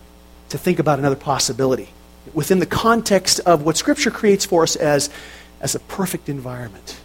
to 0.51 0.59
think 0.59 0.79
about 0.79 0.99
another 0.99 1.17
possibility 1.17 1.91
within 2.33 2.59
the 2.59 2.67
context 2.67 3.41
of 3.41 3.63
what 3.63 3.77
Scripture 3.77 4.11
creates 4.11 4.45
for 4.45 4.63
us 4.63 4.77
as, 4.77 5.11
as 5.61 5.75
a 5.75 5.81
perfect 5.81 6.29
environment 6.29 7.01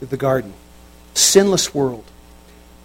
the 0.00 0.16
garden, 0.16 0.52
sinless 1.14 1.74
world 1.74 2.04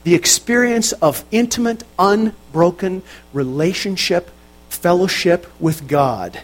the 0.04 0.16
experience 0.16 0.92
of 0.94 1.24
intimate, 1.32 1.84
unbroken 1.98 3.02
relationship, 3.32 4.30
fellowship 4.70 5.50
with 5.60 5.88
God. 5.88 6.42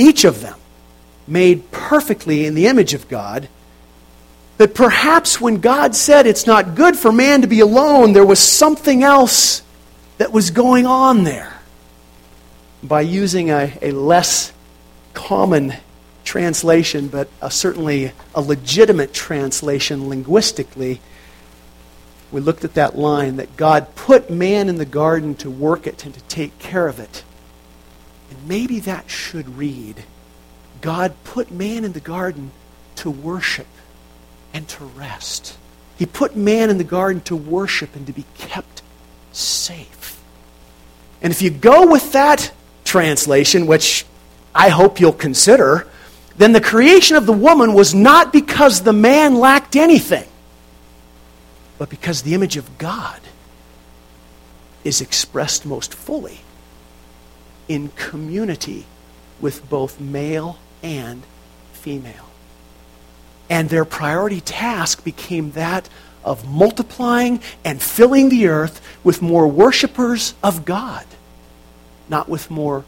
Each 0.00 0.24
of 0.24 0.40
them 0.40 0.58
made 1.28 1.70
perfectly 1.70 2.46
in 2.46 2.54
the 2.54 2.68
image 2.68 2.94
of 2.94 3.06
God. 3.06 3.50
That 4.56 4.74
perhaps 4.74 5.38
when 5.38 5.60
God 5.60 5.94
said 5.94 6.26
it's 6.26 6.46
not 6.46 6.74
good 6.74 6.96
for 6.96 7.12
man 7.12 7.42
to 7.42 7.46
be 7.46 7.60
alone, 7.60 8.14
there 8.14 8.24
was 8.24 8.38
something 8.38 9.02
else 9.02 9.62
that 10.16 10.32
was 10.32 10.50
going 10.50 10.86
on 10.86 11.24
there. 11.24 11.52
By 12.82 13.02
using 13.02 13.50
a, 13.50 13.76
a 13.82 13.92
less 13.92 14.54
common 15.12 15.74
translation, 16.24 17.08
but 17.08 17.28
a, 17.42 17.50
certainly 17.50 18.12
a 18.34 18.40
legitimate 18.40 19.12
translation 19.12 20.08
linguistically, 20.08 21.02
we 22.32 22.40
looked 22.40 22.64
at 22.64 22.72
that 22.72 22.96
line 22.96 23.36
that 23.36 23.54
God 23.58 23.94
put 23.96 24.30
man 24.30 24.70
in 24.70 24.76
the 24.76 24.86
garden 24.86 25.34
to 25.36 25.50
work 25.50 25.86
it 25.86 26.06
and 26.06 26.14
to 26.14 26.20
take 26.22 26.58
care 26.58 26.88
of 26.88 26.98
it. 26.98 27.22
Maybe 28.46 28.80
that 28.80 29.10
should 29.10 29.56
read 29.56 30.04
God 30.80 31.14
put 31.24 31.50
man 31.50 31.84
in 31.84 31.92
the 31.92 32.00
garden 32.00 32.52
to 32.96 33.10
worship 33.10 33.66
and 34.54 34.66
to 34.68 34.84
rest. 34.84 35.58
He 35.98 36.06
put 36.06 36.34
man 36.34 36.70
in 36.70 36.78
the 36.78 36.84
garden 36.84 37.20
to 37.22 37.36
worship 37.36 37.94
and 37.94 38.06
to 38.06 38.12
be 38.12 38.24
kept 38.38 38.82
safe. 39.32 40.22
And 41.20 41.30
if 41.30 41.42
you 41.42 41.50
go 41.50 41.86
with 41.86 42.12
that 42.12 42.50
translation, 42.84 43.66
which 43.66 44.06
I 44.54 44.70
hope 44.70 45.00
you'll 45.00 45.12
consider, 45.12 45.86
then 46.38 46.52
the 46.52 46.60
creation 46.62 47.16
of 47.16 47.26
the 47.26 47.32
woman 47.32 47.74
was 47.74 47.94
not 47.94 48.32
because 48.32 48.80
the 48.80 48.94
man 48.94 49.34
lacked 49.34 49.76
anything 49.76 50.26
but 51.80 51.88
because 51.88 52.20
the 52.20 52.34
image 52.34 52.58
of 52.58 52.76
God 52.76 53.18
is 54.84 55.00
expressed 55.00 55.64
most 55.64 55.94
fully 55.94 56.40
in 57.70 57.86
community 57.90 58.84
with 59.40 59.70
both 59.70 60.00
male 60.00 60.58
and 60.82 61.22
female. 61.72 62.26
And 63.48 63.68
their 63.68 63.84
priority 63.84 64.40
task 64.40 65.04
became 65.04 65.52
that 65.52 65.88
of 66.24 66.48
multiplying 66.48 67.40
and 67.64 67.80
filling 67.80 68.28
the 68.28 68.48
earth 68.48 68.80
with 69.04 69.22
more 69.22 69.46
worshipers 69.46 70.34
of 70.42 70.64
God, 70.64 71.06
not 72.08 72.28
with 72.28 72.50
more 72.50 72.84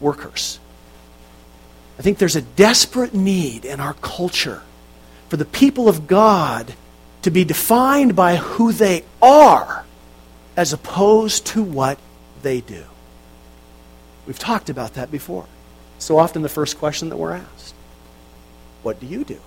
workers. 0.00 0.58
I 1.96 2.02
think 2.02 2.18
there's 2.18 2.36
a 2.36 2.42
desperate 2.42 3.14
need 3.14 3.64
in 3.64 3.78
our 3.78 3.94
culture 3.94 4.62
for 5.28 5.36
the 5.36 5.44
people 5.44 5.88
of 5.88 6.08
God 6.08 6.74
to 7.22 7.30
be 7.30 7.44
defined 7.44 8.16
by 8.16 8.34
who 8.34 8.72
they 8.72 9.04
are 9.22 9.84
as 10.56 10.72
opposed 10.72 11.46
to 11.46 11.62
what 11.62 12.00
they 12.42 12.60
do. 12.60 12.82
We've 14.28 14.38
talked 14.38 14.68
about 14.68 14.92
that 14.94 15.10
before. 15.10 15.46
So 15.98 16.18
often, 16.18 16.42
the 16.42 16.50
first 16.50 16.78
question 16.78 17.08
that 17.08 17.16
we're 17.16 17.32
asked 17.32 17.74
What 18.82 19.00
do 19.00 19.06
you 19.06 19.24
do? 19.24 19.40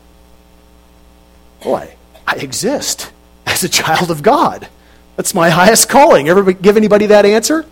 Boy, 1.63 1.95
I, 2.25 2.38
exist 2.38 3.11
as 3.45 3.63
a 3.63 3.69
child 3.69 4.09
of 4.09 4.23
God. 4.23 4.67
That's 5.17 5.35
my 5.35 5.51
highest 5.51 5.88
calling. 5.88 6.27
Ever 6.27 6.51
give 6.51 6.77
anybody 6.77 7.05
that 7.05 7.27
answer? 7.27 7.63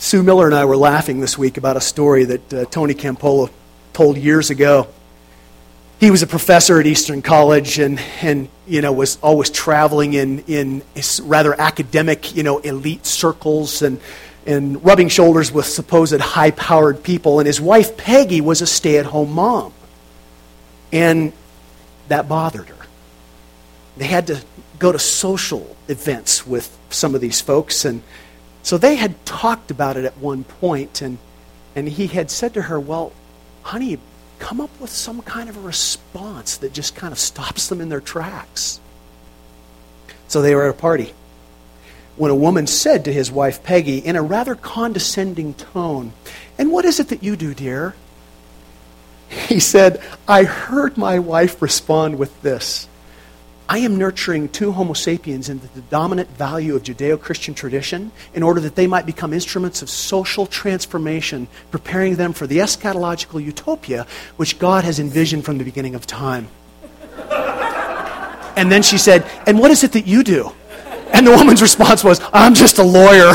Sue 0.00 0.24
Miller 0.24 0.46
and 0.46 0.56
I 0.56 0.64
were 0.64 0.76
laughing 0.76 1.20
this 1.20 1.38
week 1.38 1.56
about 1.56 1.76
a 1.76 1.80
story 1.80 2.24
that 2.24 2.52
uh, 2.52 2.64
Tony 2.64 2.94
Campolo 2.94 3.48
told 3.92 4.18
years 4.18 4.50
ago 4.50 4.88
he 6.00 6.10
was 6.10 6.22
a 6.22 6.26
professor 6.26 6.80
at 6.80 6.86
Eastern 6.86 7.22
College 7.22 7.78
and, 7.78 8.00
and 8.22 8.48
you 8.66 8.80
know, 8.80 8.90
was 8.90 9.18
always 9.22 9.50
traveling 9.50 10.14
in, 10.14 10.40
in 10.48 10.82
rather 11.22 11.58
academic, 11.60 12.34
you 12.34 12.42
know, 12.42 12.58
elite 12.58 13.06
circles 13.06 13.82
and, 13.82 14.00
and 14.46 14.84
rubbing 14.84 15.08
shoulders 15.08 15.52
with 15.52 15.66
supposed 15.66 16.18
high 16.20 16.50
powered 16.50 17.02
people. 17.02 17.40
And 17.40 17.46
his 17.46 17.60
wife, 17.60 17.96
Peggy, 17.96 18.40
was 18.40 18.62
a 18.62 18.66
stay 18.66 18.98
at 18.98 19.06
home 19.06 19.32
mom. 19.32 19.72
And 20.92 21.32
that 22.08 22.28
bothered 22.28 22.68
her. 22.68 22.86
They 23.96 24.06
had 24.06 24.28
to 24.28 24.42
go 24.78 24.92
to 24.92 24.98
social 24.98 25.76
events 25.88 26.46
with 26.46 26.76
some 26.88 27.14
of 27.14 27.20
these 27.20 27.40
folks. 27.40 27.84
And 27.84 28.02
so 28.62 28.78
they 28.78 28.96
had 28.96 29.24
talked 29.26 29.70
about 29.70 29.96
it 29.96 30.04
at 30.04 30.16
one 30.18 30.44
point, 30.44 31.02
and, 31.02 31.18
and 31.76 31.88
he 31.88 32.06
had 32.06 32.30
said 32.30 32.54
to 32.54 32.62
her, 32.62 32.80
Well, 32.80 33.12
honey, 33.62 33.98
come 34.38 34.60
up 34.60 34.70
with 34.80 34.90
some 34.90 35.22
kind 35.22 35.48
of 35.48 35.56
a 35.56 35.60
response 35.60 36.56
that 36.58 36.72
just 36.72 36.96
kind 36.96 37.12
of 37.12 37.18
stops 37.18 37.68
them 37.68 37.80
in 37.80 37.90
their 37.90 38.00
tracks. 38.00 38.80
So 40.28 40.40
they 40.42 40.54
were 40.54 40.64
at 40.64 40.70
a 40.70 40.78
party 40.78 41.12
when 42.20 42.30
a 42.30 42.34
woman 42.34 42.66
said 42.66 43.06
to 43.06 43.12
his 43.12 43.32
wife 43.32 43.62
Peggy 43.62 43.96
in 43.96 44.14
a 44.14 44.20
rather 44.20 44.54
condescending 44.54 45.54
tone, 45.54 46.12
And 46.58 46.70
what 46.70 46.84
is 46.84 47.00
it 47.00 47.08
that 47.08 47.22
you 47.22 47.34
do, 47.34 47.54
dear? 47.54 47.94
He 49.48 49.58
said, 49.58 50.02
I 50.28 50.42
heard 50.44 50.98
my 50.98 51.18
wife 51.18 51.62
respond 51.62 52.18
with 52.18 52.42
this 52.42 52.88
I 53.70 53.78
am 53.78 53.96
nurturing 53.96 54.50
two 54.50 54.72
Homo 54.72 54.92
sapiens 54.92 55.48
into 55.48 55.66
the 55.68 55.80
dominant 55.80 56.28
value 56.36 56.76
of 56.76 56.82
Judeo 56.82 57.18
Christian 57.18 57.54
tradition 57.54 58.12
in 58.34 58.42
order 58.42 58.60
that 58.60 58.74
they 58.74 58.86
might 58.86 59.06
become 59.06 59.32
instruments 59.32 59.80
of 59.80 59.88
social 59.88 60.44
transformation, 60.44 61.48
preparing 61.70 62.16
them 62.16 62.34
for 62.34 62.46
the 62.46 62.58
eschatological 62.58 63.42
utopia 63.42 64.06
which 64.36 64.58
God 64.58 64.84
has 64.84 65.00
envisioned 65.00 65.46
from 65.46 65.56
the 65.56 65.64
beginning 65.64 65.94
of 65.94 66.06
time. 66.06 66.48
and 68.58 68.70
then 68.70 68.82
she 68.82 68.98
said, 68.98 69.24
And 69.46 69.58
what 69.58 69.70
is 69.70 69.84
it 69.84 69.92
that 69.92 70.06
you 70.06 70.22
do? 70.22 70.52
And 71.12 71.26
the 71.26 71.32
woman's 71.32 71.62
response 71.62 72.04
was, 72.04 72.20
I'm 72.32 72.54
just 72.54 72.78
a 72.78 72.82
lawyer. 72.82 73.32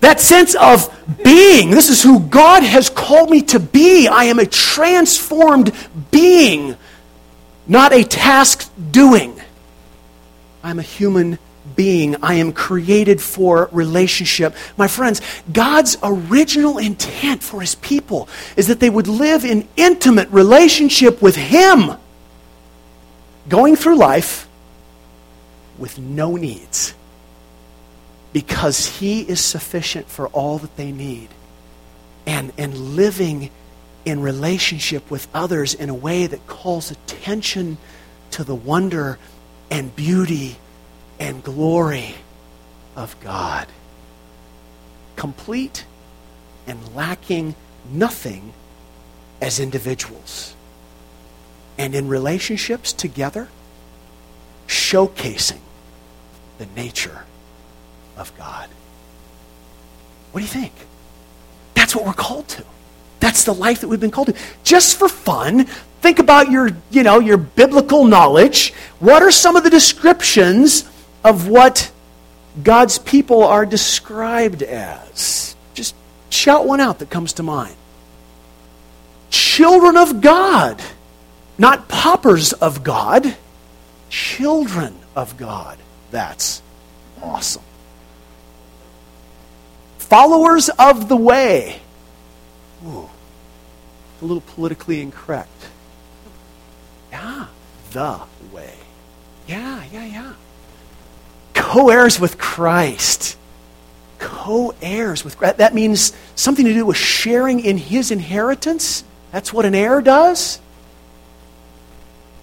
that 0.00 0.20
sense 0.20 0.54
of 0.54 0.88
being, 1.22 1.70
this 1.70 1.88
is 1.88 2.02
who 2.02 2.20
God 2.20 2.62
has 2.62 2.90
called 2.90 3.30
me 3.30 3.42
to 3.42 3.60
be. 3.60 4.08
I 4.08 4.24
am 4.24 4.38
a 4.38 4.46
transformed 4.46 5.72
being, 6.10 6.76
not 7.66 7.92
a 7.92 8.04
task 8.04 8.70
doing. 8.90 9.40
I'm 10.62 10.78
a 10.78 10.82
human 10.82 11.38
being. 11.76 12.16
I 12.22 12.34
am 12.34 12.52
created 12.52 13.20
for 13.20 13.68
relationship. 13.72 14.54
My 14.76 14.88
friends, 14.88 15.20
God's 15.52 15.96
original 16.02 16.78
intent 16.78 17.42
for 17.42 17.60
his 17.60 17.74
people 17.76 18.28
is 18.56 18.68
that 18.68 18.80
they 18.80 18.90
would 18.90 19.08
live 19.08 19.44
in 19.44 19.68
intimate 19.76 20.28
relationship 20.30 21.22
with 21.22 21.36
him 21.36 21.92
going 23.48 23.76
through 23.76 23.96
life 23.96 24.48
with 25.78 25.98
no 25.98 26.36
needs 26.36 26.94
because 28.32 28.86
He 28.98 29.22
is 29.22 29.40
sufficient 29.40 30.08
for 30.08 30.28
all 30.28 30.58
that 30.58 30.76
they 30.76 30.92
need. 30.92 31.28
And, 32.26 32.52
and 32.56 32.96
living 32.96 33.50
in 34.04 34.20
relationship 34.20 35.10
with 35.10 35.28
others 35.34 35.74
in 35.74 35.90
a 35.90 35.94
way 35.94 36.26
that 36.26 36.46
calls 36.46 36.90
attention 36.90 37.78
to 38.30 38.44
the 38.44 38.54
wonder 38.54 39.18
and 39.70 39.94
beauty 39.94 40.56
and 41.18 41.42
glory 41.42 42.14
of 42.96 43.18
God. 43.20 43.66
Complete 45.16 45.84
and 46.66 46.94
lacking 46.94 47.54
nothing 47.90 48.52
as 49.40 49.58
individuals 49.58 50.54
and 51.78 51.94
in 51.94 52.08
relationships 52.08 52.92
together, 52.92 53.48
showcasing 54.66 55.60
the 56.58 56.66
nature 56.76 57.24
of 58.16 58.36
God. 58.36 58.68
What 60.32 60.40
do 60.40 60.44
you 60.44 60.52
think? 60.52 60.72
That's 61.74 61.94
what 61.94 62.04
we're 62.04 62.12
called 62.12 62.48
to. 62.48 62.64
That's 63.20 63.44
the 63.44 63.54
life 63.54 63.80
that 63.80 63.88
we've 63.88 64.00
been 64.00 64.10
called 64.10 64.28
to. 64.28 64.34
Just 64.64 64.98
for 64.98 65.08
fun, 65.08 65.66
think 66.00 66.18
about 66.18 66.50
your, 66.50 66.70
you 66.90 67.02
know, 67.02 67.20
your 67.20 67.36
biblical 67.36 68.04
knowledge. 68.04 68.72
What 68.98 69.22
are 69.22 69.30
some 69.30 69.56
of 69.56 69.62
the 69.62 69.70
descriptions 69.70 70.88
of 71.22 71.48
what 71.48 71.90
God's 72.62 72.98
people 72.98 73.44
are 73.44 73.64
described 73.64 74.62
as? 74.62 75.54
Just 75.74 75.94
shout 76.30 76.66
one 76.66 76.80
out 76.80 76.98
that 76.98 77.10
comes 77.10 77.34
to 77.34 77.42
mind. 77.42 77.76
Children 79.30 79.96
of 79.96 80.20
God. 80.20 80.82
Not 81.58 81.88
paupers 81.88 82.52
of 82.52 82.82
God, 82.82 83.36
children 84.08 84.94
of 85.14 85.36
God. 85.36 85.78
That's 86.10 86.62
awesome. 87.22 87.62
Followers 89.98 90.68
of 90.78 91.08
the 91.08 91.16
way. 91.16 91.80
Ooh, 92.86 93.08
a 94.20 94.24
little 94.24 94.42
politically 94.42 95.00
incorrect. 95.00 95.50
Yeah, 97.10 97.46
the 97.92 98.20
way. 98.52 98.74
Yeah, 99.46 99.84
yeah, 99.92 100.04
yeah. 100.04 100.32
Co 101.54 101.90
heirs 101.90 102.18
with 102.18 102.38
Christ. 102.38 103.36
Co 104.18 104.74
heirs 104.80 105.24
with 105.24 105.36
Christ. 105.36 105.58
That 105.58 105.74
means 105.74 106.12
something 106.34 106.64
to 106.64 106.72
do 106.72 106.86
with 106.86 106.96
sharing 106.96 107.60
in 107.60 107.76
his 107.76 108.10
inheritance. 108.10 109.04
That's 109.30 109.52
what 109.52 109.64
an 109.64 109.74
heir 109.74 110.00
does. 110.00 110.60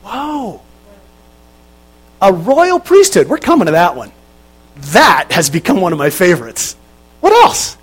Whoa. 0.10 0.62
A 2.22 2.34
royal 2.34 2.80
priesthood. 2.80 3.28
We're 3.28 3.38
coming 3.38 3.68
to 3.68 3.74
that 3.74 3.96
one. 3.96 4.12
That 4.94 5.32
has 5.32 5.50
become 5.50 5.82
one 5.82 5.94
of 5.94 6.00
my 6.00 6.10
favorites. 6.10 6.76
What 7.20 7.34
else? 7.34 7.78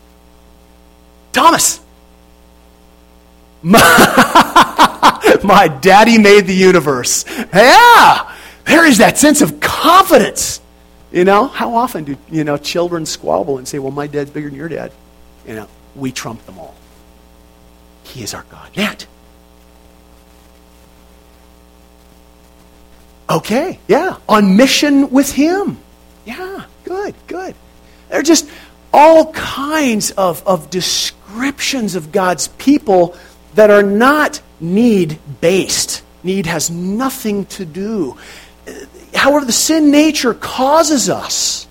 Thomas. 1.33 1.81
My, 3.63 3.81
my 5.45 5.69
daddy 5.69 6.19
made 6.19 6.47
the 6.47 6.55
universe. 6.55 7.25
Yeah. 7.29 8.35
There 8.65 8.85
is 8.87 8.99
that 8.99 9.19
sense 9.19 9.41
of 9.41 9.61
confidence. 9.61 10.61
You 11.13 11.25
know, 11.25 11.47
how 11.47 11.75
often 11.75 12.05
do, 12.05 12.17
you 12.31 12.45
know, 12.45 12.57
children 12.57 13.07
squabble 13.07 13.59
and 13.59 13.67
say, 13.67 13.79
well, 13.79 13.93
my 13.93 14.07
dad's 14.07 14.31
bigger 14.31 14.49
than 14.49 14.59
your 14.59 14.69
dad? 14.69 14.93
You 15.47 15.55
know, 15.55 15.69
we 15.95 16.13
trump 16.13 16.45
them 16.47 16.59
all. 16.59 16.75
He 18.03 18.23
is 18.23 18.35
our 18.35 18.45
God. 18.51 18.71
Yet, 18.75 19.07
Okay, 23.29 23.79
yeah. 23.89 24.19
On 24.29 24.57
mission 24.57 25.11
with 25.11 25.33
Him. 25.33 25.79
Yeah, 26.25 26.65
good, 26.85 27.15
good. 27.27 27.55
There 28.09 28.21
are 28.21 28.23
just 28.23 28.49
all 28.93 29.33
kinds 29.33 30.13
of, 30.13 30.47
of 30.47 30.71
descriptions 30.71 31.95
of 31.95 32.13
God's 32.13 32.49
people 32.49 33.17
that 33.55 33.71
are 33.71 33.83
not 33.83 34.41
need 34.61 35.19
based. 35.41 36.03
Need 36.23 36.47
has 36.47 36.71
nothing 36.71 37.47
to 37.47 37.65
do. 37.65 38.17
However, 39.15 39.45
the 39.45 39.53
sin 39.53 39.91
nature 39.91 40.35
causes 40.35 41.09
us 41.09 41.67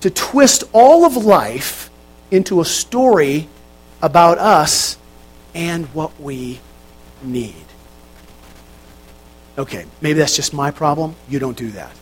to 0.00 0.10
twist 0.10 0.64
all 0.72 1.04
of 1.04 1.16
life 1.16 1.90
into 2.30 2.60
a 2.60 2.64
story 2.64 3.48
about 4.02 4.38
us 4.38 4.98
and 5.54 5.86
what 5.94 6.20
we 6.20 6.60
need. 7.22 7.63
Okay, 9.56 9.86
maybe 10.00 10.18
that's 10.18 10.36
just 10.36 10.52
my 10.52 10.70
problem. 10.70 11.14
You 11.28 11.38
don't 11.38 11.56
do 11.56 11.70
that. 11.72 11.92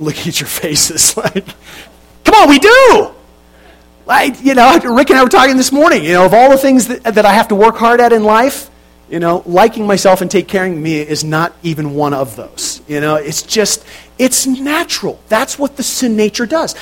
Look 0.00 0.16
at 0.26 0.40
your 0.40 0.48
faces. 0.48 1.16
Like, 1.16 1.46
come 2.24 2.34
on, 2.34 2.48
we 2.48 2.58
do. 2.58 3.10
Like, 4.06 4.42
you 4.42 4.54
know, 4.54 4.78
Rick 4.78 5.10
and 5.10 5.18
I 5.18 5.22
were 5.22 5.28
talking 5.28 5.56
this 5.56 5.72
morning. 5.72 6.04
You 6.04 6.14
know, 6.14 6.26
of 6.26 6.34
all 6.34 6.50
the 6.50 6.58
things 6.58 6.88
that, 6.88 7.02
that 7.02 7.24
I 7.24 7.32
have 7.32 7.48
to 7.48 7.54
work 7.54 7.76
hard 7.76 8.00
at 8.00 8.12
in 8.12 8.24
life, 8.24 8.70
you 9.08 9.18
know, 9.20 9.42
liking 9.44 9.86
myself 9.86 10.20
and 10.20 10.30
take 10.30 10.48
caring 10.48 10.74
of 10.74 10.78
me 10.78 11.00
is 11.00 11.22
not 11.24 11.52
even 11.62 11.94
one 11.94 12.14
of 12.14 12.36
those. 12.36 12.80
You 12.88 13.00
know, 13.00 13.16
it's 13.16 13.42
just, 13.42 13.84
it's 14.18 14.46
natural. 14.46 15.20
That's 15.28 15.58
what 15.58 15.76
the 15.76 15.82
sin 15.82 16.16
nature 16.16 16.46
does. 16.46 16.74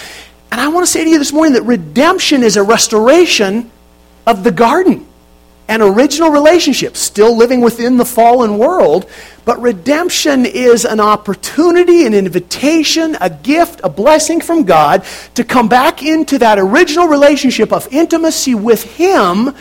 And 0.50 0.60
I 0.60 0.68
want 0.68 0.86
to 0.86 0.92
say 0.92 1.04
to 1.04 1.10
you 1.10 1.18
this 1.18 1.32
morning 1.32 1.54
that 1.54 1.62
redemption 1.62 2.42
is 2.42 2.56
a 2.56 2.62
restoration 2.62 3.70
of 4.26 4.44
the 4.44 4.52
garden 4.52 5.06
an 5.68 5.82
original 5.82 6.30
relationship, 6.30 6.96
still 6.96 7.36
living 7.36 7.60
within 7.60 7.98
the 7.98 8.04
fallen 8.04 8.58
world, 8.58 9.08
but 9.44 9.60
redemption 9.60 10.46
is 10.46 10.84
an 10.84 10.98
opportunity, 10.98 12.06
an 12.06 12.14
invitation, 12.14 13.16
a 13.20 13.30
gift, 13.30 13.80
a 13.84 13.88
blessing 13.88 14.40
from 14.40 14.64
God 14.64 15.04
to 15.34 15.44
come 15.44 15.68
back 15.68 16.02
into 16.02 16.38
that 16.38 16.58
original 16.58 17.06
relationship 17.06 17.72
of 17.72 17.86
intimacy 17.92 18.54
with 18.54 18.82
Him 18.82 19.54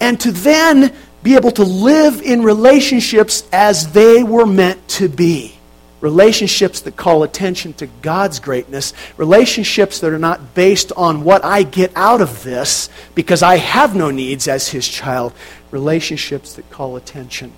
and 0.00 0.20
to 0.20 0.32
then 0.32 0.92
be 1.22 1.36
able 1.36 1.52
to 1.52 1.62
live 1.62 2.20
in 2.20 2.42
relationships 2.42 3.48
as 3.52 3.92
they 3.92 4.24
were 4.24 4.46
meant 4.46 4.86
to 4.88 5.08
be 5.08 5.56
relationships 6.02 6.80
that 6.80 6.96
call 6.96 7.22
attention 7.22 7.72
to 7.74 7.86
God's 7.86 8.40
greatness, 8.40 8.92
relationships 9.16 10.00
that 10.00 10.12
are 10.12 10.18
not 10.18 10.54
based 10.54 10.92
on 10.92 11.24
what 11.24 11.44
I 11.44 11.62
get 11.62 11.92
out 11.96 12.20
of 12.20 12.42
this 12.42 12.90
because 13.14 13.42
I 13.42 13.56
have 13.56 13.96
no 13.96 14.10
needs 14.10 14.48
as 14.48 14.68
His 14.68 14.86
child, 14.86 15.32
relationships 15.70 16.54
that 16.54 16.68
call 16.70 16.96
attention 16.96 17.52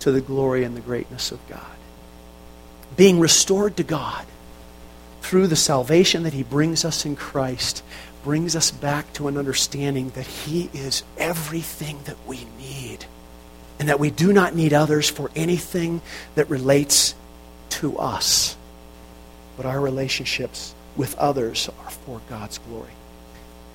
to 0.00 0.10
the 0.10 0.22
glory 0.22 0.64
and 0.64 0.76
the 0.76 0.80
greatness 0.80 1.30
of 1.30 1.46
God. 1.46 1.60
Being 2.96 3.20
restored 3.20 3.76
to 3.76 3.84
God 3.84 4.24
through 5.20 5.46
the 5.46 5.54
salvation 5.56 6.22
that 6.22 6.32
He 6.32 6.42
brings 6.42 6.86
us 6.86 7.04
in 7.04 7.16
Christ 7.16 7.84
brings 8.24 8.56
us 8.56 8.70
back 8.70 9.12
to 9.12 9.28
an 9.28 9.36
understanding 9.36 10.08
that 10.10 10.26
He 10.26 10.70
is 10.72 11.02
everything 11.18 12.00
that 12.04 12.16
we 12.26 12.46
need 12.58 13.04
and 13.78 13.90
that 13.90 14.00
we 14.00 14.10
do 14.10 14.32
not 14.32 14.54
need 14.54 14.72
others 14.72 15.08
for 15.08 15.30
anything 15.36 16.00
that 16.34 16.48
relates 16.48 17.14
to 17.78 17.98
us, 17.98 18.56
but 19.56 19.66
our 19.66 19.80
relationships 19.80 20.74
with 20.96 21.14
others 21.16 21.68
are 21.84 21.90
for 21.90 22.20
God's 22.28 22.58
glory. 22.58 22.90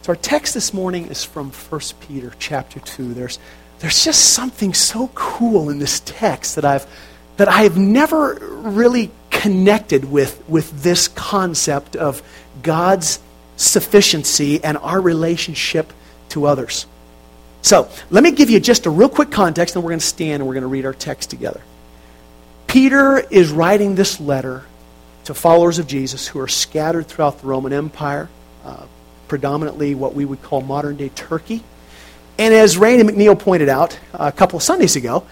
So 0.01 0.09
our 0.09 0.15
text 0.17 0.53
this 0.53 0.73
morning 0.73 1.07
is 1.07 1.23
from 1.23 1.51
1 1.51 1.81
Peter 2.01 2.33
chapter 2.37 2.79
2. 2.81 3.13
There's, 3.13 3.39
there's 3.79 4.03
just 4.03 4.33
something 4.33 4.73
so 4.73 5.09
cool 5.15 5.69
in 5.69 5.79
this 5.79 6.01
text 6.01 6.55
that 6.55 6.65
I've 6.65 6.85
that 7.37 7.47
I 7.47 7.63
have 7.63 7.77
never 7.77 8.35
really 8.35 9.09
connected 9.31 10.05
with, 10.05 10.47
with 10.47 10.83
this 10.83 11.07
concept 11.07 11.95
of 11.95 12.21
God's 12.61 13.19
sufficiency 13.57 14.63
and 14.63 14.77
our 14.77 15.01
relationship 15.01 15.91
to 16.29 16.45
others. 16.45 16.85
So, 17.61 17.89
let 18.09 18.23
me 18.23 18.31
give 18.31 18.49
you 18.49 18.59
just 18.59 18.85
a 18.85 18.89
real 18.89 19.09
quick 19.09 19.31
context, 19.31 19.75
and 19.75 19.83
we're 19.83 19.91
going 19.91 19.99
to 19.99 20.05
stand 20.05 20.41
and 20.41 20.47
we're 20.47 20.53
going 20.53 20.63
to 20.63 20.67
read 20.67 20.85
our 20.85 20.93
text 20.93 21.29
together. 21.29 21.61
Peter 22.73 23.19
is 23.19 23.51
writing 23.51 23.93
this 23.93 24.19
letter 24.19 24.63
to 25.25 25.35
followers 25.35 25.77
of 25.77 25.85
Jesus 25.85 26.27
who 26.27 26.39
are 26.39 26.47
scattered 26.47 27.07
throughout 27.07 27.39
the 27.39 27.45
Roman 27.45 27.71
Empire, 27.71 28.29
uh, 28.65 28.87
predominantly 29.27 29.93
what 29.93 30.15
we 30.15 30.25
would 30.25 30.41
call 30.41 30.61
modern 30.61 30.95
day 30.95 31.09
Turkey. 31.09 31.61
And 32.39 32.51
as 32.51 32.75
Randy 32.75 33.03
McNeil 33.03 33.37
pointed 33.37 33.69
out 33.69 33.99
a 34.15 34.31
couple 34.31 34.57
of 34.57 34.63
Sundays 34.63 34.95
ago, 34.95 35.23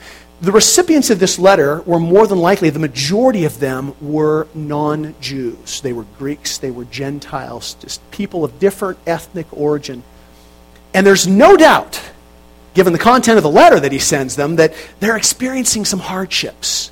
the 0.42 0.52
recipients 0.52 1.10
of 1.10 1.20
this 1.20 1.40
letter 1.40 1.82
were 1.82 1.98
more 1.98 2.28
than 2.28 2.38
likely, 2.38 2.70
the 2.70 2.78
majority 2.78 3.46
of 3.46 3.60
them 3.60 3.96
were 4.00 4.48
non 4.54 5.16
Jews. 5.20 5.82
They 5.82 5.94
were 5.94 6.06
Greeks, 6.20 6.60
they 6.60 6.70
were 6.70 6.86
Gentiles, 6.86 7.74
just 7.80 8.12
people 8.12 8.46
of 8.46 8.60
different 8.60 9.00
ethnic 9.08 9.48
origin. 9.52 10.04
And 10.94 11.08
there's 11.08 11.26
no 11.26 11.58
doubt, 11.58 12.00
given 12.76 12.94
the 12.94 13.00
content 13.00 13.38
of 13.38 13.44
the 13.44 13.50
letter 13.50 13.80
that 13.80 13.92
he 13.92 13.98
sends 13.98 14.36
them, 14.36 14.58
that 14.58 14.76
they're 15.00 15.18
experiencing 15.18 15.86
some 15.86 16.02
hardships. 16.02 16.92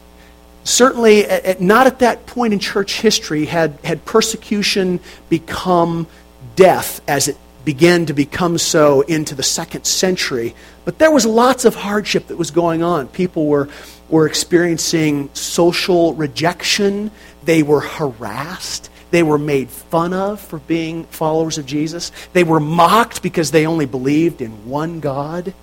Certainly, 0.64 1.26
at, 1.26 1.62
not 1.62 1.88
at 1.88 2.00
that 2.00 2.26
point 2.26 2.54
in 2.54 2.60
church 2.60 3.00
history 3.02 3.46
had, 3.46 3.78
had 3.84 4.06
persecution 4.06 5.00
become 5.30 6.08
death 6.56 7.02
as 7.08 7.28
it 7.28 7.38
began 7.66 8.06
to 8.06 8.14
become 8.14 8.58
so 8.58 9.02
into 9.02 9.36
the 9.36 9.44
second 9.44 9.86
century. 9.86 10.56
But 10.86 10.98
there 10.98 11.12
was 11.12 11.26
lots 11.26 11.66
of 11.66 11.76
hardship 11.76 12.28
that 12.28 12.38
was 12.38 12.52
going 12.52 12.84
on. 12.84 13.08
People 13.08 13.48
were, 13.48 13.70
were 14.10 14.26
experiencing 14.28 15.30
social 15.34 16.14
rejection, 16.14 17.12
they 17.44 17.64
were 17.64 17.82
harassed. 17.82 18.90
They 19.12 19.24
were 19.24 19.40
made 19.40 19.70
fun 19.70 20.14
of 20.14 20.40
for 20.40 20.60
being 20.60 21.06
followers 21.06 21.58
of 21.58 21.66
Jesus. 21.66 22.12
They 22.34 22.44
were 22.44 22.60
mocked 22.60 23.24
because 23.24 23.52
they 23.52 23.66
only 23.66 23.88
believed 23.88 24.42
in 24.42 24.70
one 24.70 25.00
God. 25.00 25.54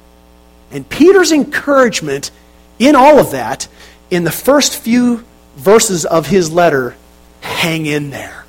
And 0.72 0.88
Peter's 0.88 1.30
encouragement 1.30 2.32
in 2.78 2.96
all 2.96 3.18
of 3.18 3.30
that, 3.30 3.68
in 4.10 4.24
the 4.24 4.30
first 4.30 4.76
few 4.76 5.24
verses 5.56 6.04
of 6.04 6.26
his 6.26 6.50
letter, 6.50 6.96
hang 7.40 7.86
in 7.86 8.10
there. 8.10 8.44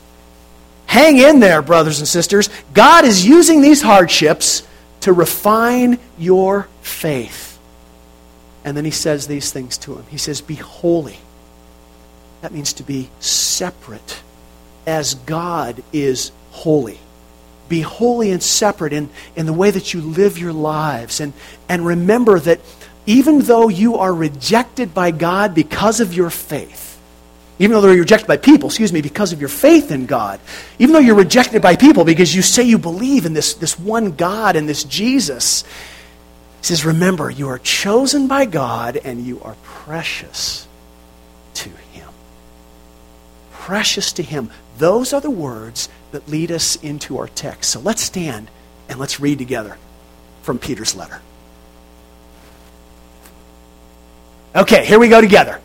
Hang 0.85 1.17
in 1.17 1.39
there, 1.39 1.61
brothers 1.61 1.99
and 1.99 2.07
sisters. 2.07 2.49
God 2.73 3.05
is 3.05 3.25
using 3.25 3.61
these 3.61 3.81
hardships 3.81 4.65
to 5.01 5.13
refine 5.13 5.99
your 6.17 6.67
faith. 6.81 7.59
And 8.63 8.75
then 8.75 8.85
he 8.85 8.91
says 8.91 9.27
these 9.27 9.51
things 9.51 9.77
to 9.79 9.95
him. 9.95 10.05
He 10.09 10.17
says, 10.17 10.41
Be 10.41 10.55
holy. 10.55 11.17
That 12.41 12.51
means 12.51 12.73
to 12.73 12.83
be 12.83 13.09
separate 13.19 14.21
as 14.85 15.15
God 15.15 15.83
is 15.91 16.31
holy. 16.51 16.99
Be 17.69 17.81
holy 17.81 18.31
and 18.31 18.41
separate 18.41 18.93
in, 18.93 19.09
in 19.35 19.45
the 19.45 19.53
way 19.53 19.71
that 19.71 19.93
you 19.93 20.01
live 20.01 20.37
your 20.37 20.53
lives. 20.53 21.19
And, 21.19 21.33
and 21.67 21.85
remember 21.85 22.39
that 22.39 22.61
even 23.07 23.39
though 23.39 23.69
you 23.69 23.95
are 23.95 24.13
rejected 24.13 24.93
by 24.93 25.11
God 25.11 25.55
because 25.55 26.01
of 26.01 26.13
your 26.13 26.29
faith, 26.29 26.99
even 27.57 27.81
though 27.81 27.89
you're 27.89 28.01
rejected 28.01 28.27
by 28.27 28.37
people, 28.37 28.67
excuse 28.67 28.93
me, 28.93 29.01
because 29.01 29.33
of 29.33 29.39
your 29.39 29.49
faith 29.49 29.91
in 29.91 30.05
God, 30.05 30.39
even 30.77 30.93
though 30.93 30.99
you're 30.99 31.15
rejected 31.15 31.61
by 31.61 31.75
people 31.75 32.03
because 32.03 32.35
you 32.35 32.41
say 32.41 32.63
you 32.63 32.77
believe 32.77 33.25
in 33.25 33.33
this, 33.33 33.55
this 33.55 33.79
one 33.79 34.11
God 34.11 34.57
and 34.57 34.67
this 34.67 34.83
Jesus, 34.83 35.63
he 35.63 36.65
says, 36.65 36.85
remember, 36.85 37.31
you 37.31 37.47
are 37.47 37.59
chosen 37.59 38.27
by 38.27 38.45
God 38.45 38.97
and 38.97 39.25
you 39.25 39.41
are 39.41 39.55
precious 39.63 40.67
to 41.55 41.69
Him. 41.69 42.09
Precious 43.53 44.11
to 44.13 44.23
Him. 44.23 44.51
Those 44.77 45.13
are 45.13 45.21
the 45.21 45.31
words 45.31 45.87
that 46.11 46.27
lead 46.27 46.51
us 46.51 46.75
into 46.75 47.17
our 47.19 47.27
text. 47.27 47.71
So 47.71 47.79
let's 47.79 48.01
stand 48.01 48.51
and 48.89 48.99
let's 48.99 49.19
read 49.19 49.37
together 49.37 49.77
from 50.43 50.59
Peter's 50.59 50.95
letter. 50.95 51.21
Okay, 54.55 54.85
here 54.85 54.99
we 54.99 55.09
go 55.09 55.21
together. 55.21 55.61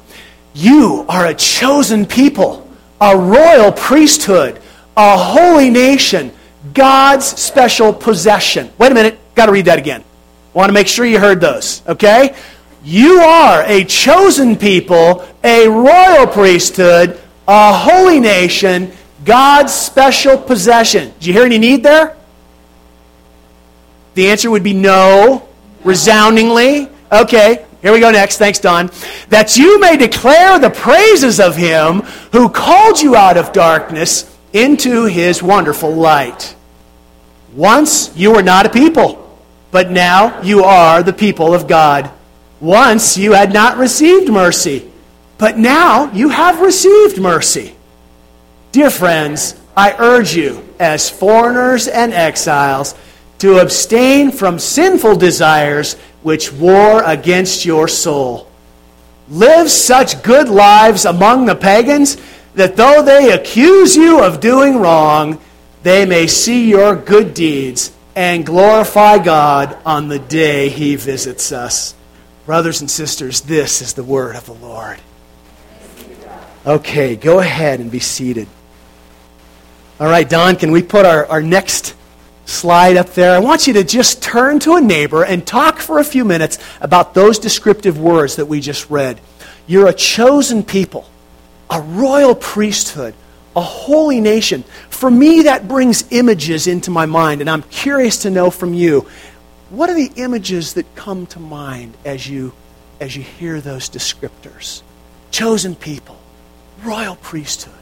You 0.55 1.07
are 1.09 1.27
a 1.27 1.35
chosen 1.35 2.05
people, 2.05 2.69
a 3.01 3.17
royal 3.17 3.73
priesthood, 3.73 4.61
a 4.97 5.17
holy 5.17 5.71
nation, 5.71 6.33
God's 6.75 7.25
special 7.25 7.93
possession. 7.93 8.71
Wait 8.79 8.93
a 8.93 8.95
minute, 8.95 9.19
got 9.35 9.47
to 9.47 9.53
read 9.53 9.65
that 9.65 9.79
again. 9.79 10.05
Want 10.53 10.69
to 10.69 10.75
make 10.75 10.87
sure 10.87 11.07
you 11.07 11.19
heard 11.19 11.41
those, 11.41 11.83
okay? 11.89 12.37
You 12.85 13.21
are 13.21 13.63
a 13.65 13.85
chosen 13.85 14.57
people, 14.57 15.27
a 15.43 15.69
royal 15.69 16.27
priesthood, 16.27 17.19
a 17.49 17.73
holy 17.73 18.21
nation, 18.21 18.93
God's 19.25 19.73
special 19.73 20.37
possession. 20.37 21.13
Did 21.19 21.27
you 21.27 21.33
hear 21.33 21.45
any 21.45 21.59
need 21.59 21.83
there? 21.83 22.17
The 24.15 24.29
answer 24.29 24.51
would 24.51 24.63
be 24.63 24.75
no, 24.75 25.49
resoundingly. 25.85 26.89
Okay, 27.11 27.65
here 27.83 27.93
we 27.93 28.01
go 28.01 28.11
next. 28.11 28.39
Thanks, 28.39 28.61
Don. 28.61 28.91
That 29.29 29.57
you 29.57 29.81
may 29.81 29.97
declare 29.97 30.59
the 30.59 30.71
praises 30.71 31.41
of 31.41 31.57
him 31.57 32.01
who 32.31 32.49
called 32.49 33.01
you 33.01 33.17
out 33.17 33.37
of 33.37 33.53
darkness 33.53 34.33
into 34.53 35.07
his 35.07 35.43
wonderful 35.43 35.93
light. 35.93 36.55
Once 37.55 38.17
you 38.17 38.33
were 38.33 38.43
not 38.43 38.67
a 38.67 38.71
people, 38.71 39.19
but 39.73 39.91
now 39.91 40.41
you 40.43 40.63
are 40.63 41.03
the 41.03 41.13
people 41.13 41.55
of 41.55 41.67
God. 41.67 42.11
Once 42.61 43.17
you 43.17 43.33
had 43.33 43.53
not 43.53 43.77
received 43.77 44.31
mercy, 44.31 44.89
but 45.37 45.59
now 45.59 46.13
you 46.13 46.29
have 46.29 46.61
received 46.61 47.21
mercy. 47.21 47.75
Dear 48.71 48.91
friends, 48.91 49.61
I 49.77 49.95
urge 49.99 50.37
you, 50.37 50.65
as 50.79 51.11
foreigners 51.11 51.89
and 51.89 52.13
exiles, 52.13 52.95
to 53.43 53.59
abstain 53.59 54.31
from 54.31 54.57
sinful 54.57 55.17
desires 55.17 55.95
which 56.23 56.53
war 56.53 57.03
against 57.03 57.65
your 57.65 57.89
soul. 57.89 58.49
Live 59.29 59.69
such 59.69 60.23
good 60.23 60.49
lives 60.49 61.05
among 61.05 61.47
the 61.47 61.57
pagans 61.57 62.19
that 62.55 62.77
though 62.77 63.03
they 63.03 63.33
accuse 63.33 63.97
you 63.97 64.23
of 64.23 64.39
doing 64.39 64.77
wrong, 64.77 65.41
they 65.83 66.07
may 66.07 66.29
see 66.29 66.71
your 66.71 66.95
good 66.95 67.35
deeds 67.35 67.91
and 68.15 68.47
glorify 68.47 69.19
God 69.19 69.77
on 69.85 70.07
the 70.07 70.21
day 70.21 70.69
he 70.69 70.95
visits 70.95 71.51
us. 71.51 71.97
Brothers 72.47 72.81
and 72.81 72.89
sisters, 72.89 73.41
this 73.41 73.83
is 73.83 73.95
the 73.95 74.05
word 74.05 74.37
of 74.37 74.47
the 74.47 74.55
Lord. 74.55 75.01
Okay, 76.65 77.17
go 77.17 77.41
ahead 77.41 77.81
and 77.81 77.91
be 77.91 77.99
seated. 77.99 78.47
All 79.99 80.07
right, 80.07 80.31
Don, 80.31 80.55
can 80.55 80.71
we 80.71 80.85
put 80.85 81.05
our, 81.05 81.27
our 81.27 81.43
next 81.43 81.97
slide 82.53 82.97
up 82.97 83.11
there. 83.15 83.35
I 83.35 83.39
want 83.39 83.67
you 83.67 83.73
to 83.75 83.85
just 83.85 84.23
turn 84.23 84.59
to 84.61 84.75
a 84.75 84.81
neighbor 84.81 85.25
and 85.25 85.47
talk 85.47 85.79
for 85.79 85.99
a 85.99 86.05
few 86.05 86.25
minutes 86.25 86.59
about 86.81 87.15
those 87.15 87.39
descriptive 87.39 87.99
words 87.99 88.37
that 88.37 88.47
we 88.47 88.61
just 88.61 88.91
read. 88.91 89.21
You're 89.67 89.89
a 89.89 89.93
chosen 89.93 90.63
people, 90.63 91.09
a 91.71 91.81
royal 91.81 92.35
priesthood, 92.35 93.15
a 93.57 93.61
holy 93.61 94.21
nation. 94.21 94.65
For 94.91 95.11
me, 95.11 95.43
that 95.43 95.69
brings 95.69 96.05
images 96.11 96.67
into 96.67 96.91
my 96.91 97.07
mind, 97.07 97.41
and 97.41 97.51
I'm 97.51 97.63
curious 97.63 98.19
to 98.23 98.31
know 98.31 98.51
from 98.51 98.75
you 98.75 99.07
what 99.71 99.89
are 99.89 99.95
the 99.95 100.13
images 100.17 100.75
that 100.75 100.95
come 100.95 101.25
to 101.29 101.41
mind 101.41 101.97
as 102.05 102.29
you, 102.29 102.53
as 103.01 103.17
you 103.17 103.23
hear 103.23 103.61
those 103.61 103.89
descriptors? 103.89 104.83
Chosen 105.31 105.75
people, 105.75 106.19
royal 106.85 107.17
priesthood, 107.17 107.73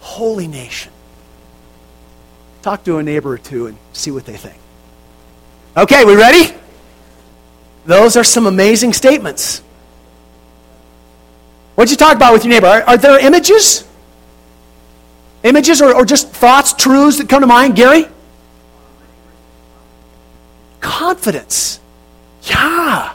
holy 0.00 0.46
nation. 0.46 0.92
Talk 2.62 2.84
to 2.84 2.98
a 2.98 3.02
neighbor 3.02 3.32
or 3.32 3.38
two 3.38 3.66
and 3.66 3.76
see 3.92 4.10
what 4.10 4.24
they 4.24 4.36
think. 4.36 4.56
Okay, 5.76 6.04
we 6.04 6.14
ready? 6.14 6.54
Those 7.84 8.16
are 8.16 8.24
some 8.24 8.46
amazing 8.46 8.92
statements. 8.92 9.62
What'd 11.74 11.90
you 11.90 11.96
talk 11.96 12.14
about 12.14 12.32
with 12.32 12.44
your 12.44 12.50
neighbor? 12.50 12.66
Are, 12.66 12.82
are 12.82 12.96
there 12.96 13.18
images? 13.18 13.84
Images 15.42 15.82
or, 15.82 15.94
or 15.94 16.04
just 16.04 16.28
thoughts, 16.28 16.72
truths 16.72 17.18
that 17.18 17.28
come 17.28 17.40
to 17.40 17.46
mind? 17.46 17.74
Gary? 17.74 18.06
Confidence. 20.80 21.80
Yeah. 22.44 23.14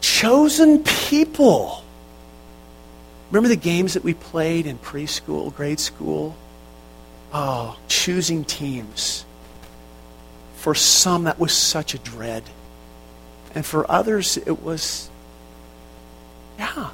Chosen 0.00 0.82
people. 0.82 1.84
Remember 3.30 3.48
the 3.48 3.56
games 3.56 3.94
that 3.94 4.02
we 4.02 4.14
played 4.14 4.66
in 4.66 4.78
preschool, 4.78 5.54
grade 5.54 5.78
school? 5.78 6.34
Oh, 7.34 7.76
choosing 7.88 8.44
teams. 8.44 9.24
For 10.54 10.74
some, 10.74 11.24
that 11.24 11.38
was 11.38 11.52
such 11.52 11.94
a 11.94 11.98
dread. 11.98 12.44
And 13.56 13.66
for 13.66 13.90
others, 13.90 14.36
it 14.36 14.62
was, 14.62 15.10
yeah, 16.58 16.90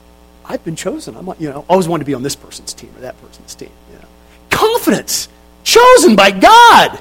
I've 0.47 0.65
been 0.65 0.77
chosen. 0.77 1.15
I'm, 1.15 1.29
you 1.39 1.51
know, 1.51 1.65
always 1.69 1.87
wanted 1.87 2.05
to 2.05 2.07
be 2.07 2.15
on 2.15 2.23
this 2.23 2.35
person's 2.35 2.73
team 2.73 2.91
or 2.97 3.03
that 3.03 3.21
person's 3.23 3.55
team. 3.55 3.71
You 3.93 3.99
know. 3.99 4.09
Confidence, 4.49 5.29
chosen 5.63 6.17
by 6.17 6.31
God. 6.31 6.99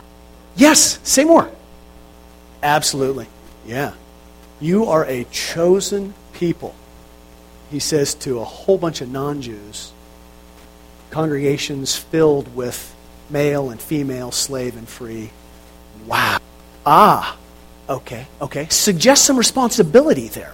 Yes, 0.55 0.99
say 1.03 1.23
more. 1.23 1.49
Absolutely. 2.61 3.27
Yeah. 3.65 3.93
You 4.59 4.85
are 4.85 5.05
a 5.05 5.23
chosen 5.25 6.13
people. 6.33 6.75
He 7.71 7.79
says 7.79 8.13
to 8.15 8.39
a 8.39 8.43
whole 8.43 8.77
bunch 8.77 8.99
of 8.99 9.09
non 9.09 9.41
Jews, 9.41 9.93
congregations 11.09 11.95
filled 11.95 12.53
with 12.53 12.95
male 13.29 13.69
and 13.69 13.81
female, 13.81 14.31
slave 14.31 14.77
and 14.77 14.87
free. 14.87 15.31
Wow. 16.07 16.39
Ah, 16.85 17.37
Okay, 17.89 18.27
okay. 18.39 18.67
Suggest 18.69 19.25
some 19.25 19.35
responsibility 19.35 20.27
there. 20.27 20.53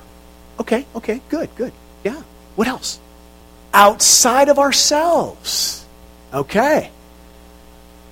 Okay, 0.58 0.86
okay, 0.96 1.20
good, 1.28 1.54
good. 1.58 1.74
Yeah. 2.04 2.22
What 2.56 2.70
else? 2.70 2.98
Outside 3.74 4.48
of 4.48 4.58
ourselves. 4.58 5.86
Okay. 6.34 6.92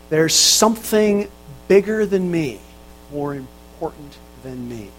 There's 0.10 0.36
something 0.36 1.32
bigger 1.69 2.06
than 2.06 2.30
me, 2.30 2.60
more 3.13 3.34
important 3.34 4.17
than 4.43 4.67
me. 4.67 4.89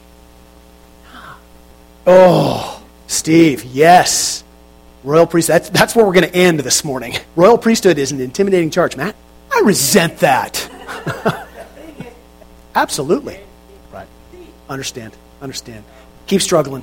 Oh, 2.07 2.83
Steve, 3.07 3.65
yes. 3.65 4.43
Royal 5.05 5.27
priesthood. 5.27 5.55
That's, 5.55 5.69
that's 5.71 5.95
where 5.97 6.07
we're 6.07 6.15
going 6.15 6.31
to 6.31 6.35
end 6.35 6.61
this 6.61 6.83
morning. 6.83 7.15
Royal 7.37 7.59
priesthood 7.59 7.99
is 7.99 8.11
an 8.11 8.21
intimidating 8.21 8.71
charge, 8.71 8.97
Matt. 8.97 9.15
I 9.55 9.63
resent 9.65 10.19
that. 10.19 10.71
Absolutely. 12.75 13.39
Right. 13.93 14.09
Understand. 14.69 15.17
Understand. 15.41 15.85
Keep 16.27 16.43
struggling. 16.43 16.83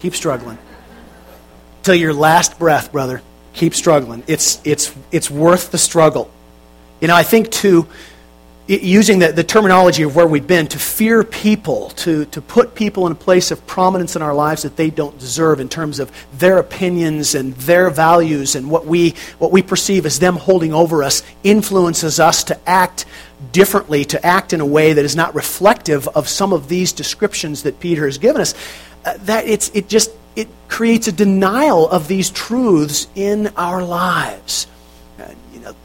Keep 0.00 0.14
struggling. 0.14 0.58
Till 1.82 1.94
your 1.94 2.14
last 2.14 2.58
breath, 2.58 2.92
brother. 2.92 3.22
Keep 3.54 3.74
struggling. 3.74 4.22
It's, 4.26 4.60
it's, 4.64 4.94
it's 5.10 5.30
worth 5.30 5.72
the 5.72 5.78
struggle. 5.78 6.30
You 7.00 7.08
know, 7.08 7.16
I 7.16 7.22
think 7.22 7.50
to 7.52 7.86
using 8.68 9.20
the, 9.20 9.30
the 9.30 9.44
terminology 9.44 10.02
of 10.02 10.16
where 10.16 10.26
we've 10.26 10.46
been, 10.46 10.66
to 10.68 10.78
fear 10.78 11.22
people, 11.22 11.90
to, 11.90 12.24
to 12.26 12.42
put 12.42 12.74
people 12.74 13.06
in 13.06 13.12
a 13.12 13.16
place 13.16 13.50
of 13.50 13.64
prominence 13.66 14.16
in 14.16 14.22
our 14.22 14.34
lives 14.34 14.62
that 14.62 14.76
they 14.76 14.90
don't 14.90 15.16
deserve 15.18 15.60
in 15.60 15.68
terms 15.68 16.00
of 16.00 16.10
their 16.38 16.58
opinions 16.58 17.34
and 17.34 17.54
their 17.54 17.90
values 17.90 18.56
and 18.56 18.68
what 18.68 18.84
we, 18.84 19.14
what 19.38 19.52
we 19.52 19.62
perceive 19.62 20.04
as 20.04 20.18
them 20.18 20.36
holding 20.36 20.74
over 20.74 21.04
us, 21.04 21.22
influences 21.44 22.18
us 22.18 22.42
to 22.44 22.68
act 22.68 23.04
differently, 23.52 24.04
to 24.04 24.26
act 24.26 24.52
in 24.52 24.60
a 24.60 24.66
way 24.66 24.92
that 24.92 25.04
is 25.04 25.14
not 25.14 25.34
reflective 25.34 26.08
of 26.08 26.28
some 26.28 26.52
of 26.52 26.68
these 26.68 26.92
descriptions 26.92 27.62
that 27.62 27.78
Peter 27.78 28.04
has 28.06 28.18
given 28.18 28.40
us. 28.40 28.54
Uh, 29.04 29.16
that 29.18 29.46
it's, 29.46 29.70
it 29.74 29.88
just 29.88 30.10
it 30.34 30.48
creates 30.68 31.06
a 31.06 31.12
denial 31.12 31.88
of 31.88 32.08
these 32.08 32.30
truths 32.30 33.06
in 33.14 33.46
our 33.56 33.82
lives 33.82 34.66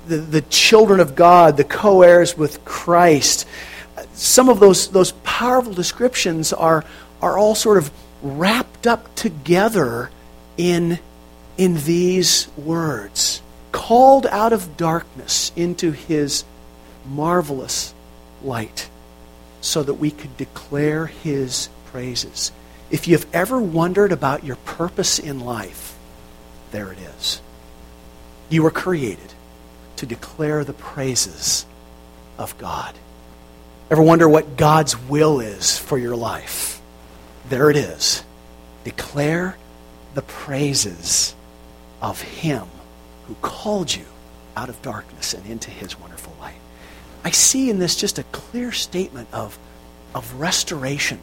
the, 0.07 0.17
the 0.17 0.41
children 0.41 0.99
of 0.99 1.15
God, 1.15 1.57
the 1.57 1.63
co 1.63 2.01
heirs 2.01 2.37
with 2.37 2.63
Christ. 2.65 3.47
Some 4.13 4.49
of 4.49 4.59
those, 4.59 4.89
those 4.89 5.11
powerful 5.23 5.73
descriptions 5.73 6.53
are, 6.53 6.83
are 7.21 7.37
all 7.37 7.55
sort 7.55 7.77
of 7.77 7.91
wrapped 8.21 8.87
up 8.87 9.13
together 9.15 10.09
in, 10.57 10.99
in 11.57 11.75
these 11.83 12.47
words 12.57 13.41
called 13.71 14.25
out 14.27 14.53
of 14.53 14.77
darkness 14.77 15.51
into 15.55 15.91
his 15.91 16.43
marvelous 17.05 17.93
light 18.43 18.89
so 19.61 19.83
that 19.83 19.93
we 19.95 20.11
could 20.11 20.35
declare 20.37 21.07
his 21.07 21.69
praises. 21.85 22.51
If 22.89 23.07
you've 23.07 23.27
ever 23.33 23.59
wondered 23.59 24.11
about 24.11 24.43
your 24.43 24.57
purpose 24.57 25.19
in 25.19 25.39
life, 25.39 25.97
there 26.71 26.91
it 26.91 26.97
is. 26.99 27.41
You 28.49 28.63
were 28.63 28.71
created 28.71 29.33
to 30.01 30.07
declare 30.07 30.63
the 30.63 30.73
praises 30.73 31.63
of 32.39 32.57
God. 32.57 32.95
Ever 33.91 34.01
wonder 34.01 34.27
what 34.27 34.57
God's 34.57 34.99
will 34.99 35.39
is 35.39 35.77
for 35.77 35.95
your 35.95 36.15
life? 36.15 36.81
There 37.49 37.69
it 37.69 37.77
is. 37.77 38.23
Declare 38.83 39.57
the 40.15 40.23
praises 40.23 41.35
of 42.01 42.19
Him 42.19 42.65
who 43.27 43.35
called 43.43 43.93
you 43.93 44.05
out 44.57 44.69
of 44.69 44.81
darkness 44.81 45.35
and 45.35 45.45
into 45.45 45.69
His 45.69 45.99
wonderful 45.99 46.33
light. 46.39 46.57
I 47.23 47.29
see 47.29 47.69
in 47.69 47.77
this 47.77 47.95
just 47.95 48.17
a 48.17 48.23
clear 48.23 48.71
statement 48.71 49.27
of, 49.31 49.59
of 50.15 50.33
restoration. 50.39 51.19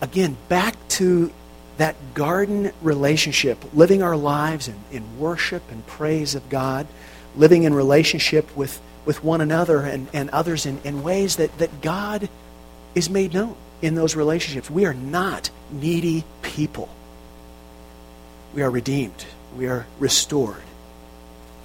Again, 0.00 0.36
back 0.48 0.76
to 0.90 1.32
that 1.78 1.96
garden 2.14 2.70
relationship, 2.82 3.58
living 3.74 4.00
our 4.00 4.16
lives 4.16 4.68
in, 4.68 4.76
in 4.92 5.18
worship 5.18 5.64
and 5.72 5.84
praise 5.88 6.36
of 6.36 6.48
God 6.48 6.86
living 7.36 7.64
in 7.64 7.74
relationship 7.74 8.54
with, 8.56 8.80
with 9.04 9.22
one 9.22 9.40
another 9.40 9.80
and, 9.80 10.08
and 10.12 10.30
others 10.30 10.66
in, 10.66 10.80
in 10.84 11.02
ways 11.02 11.36
that, 11.36 11.56
that 11.58 11.80
God 11.80 12.28
is 12.94 13.08
made 13.08 13.34
known 13.34 13.56
in 13.82 13.94
those 13.94 14.16
relationships. 14.16 14.70
We 14.70 14.84
are 14.86 14.94
not 14.94 15.50
needy 15.70 16.24
people. 16.42 16.88
We 18.54 18.62
are 18.62 18.70
redeemed. 18.70 19.24
We 19.56 19.66
are 19.68 19.86
restored. 19.98 20.62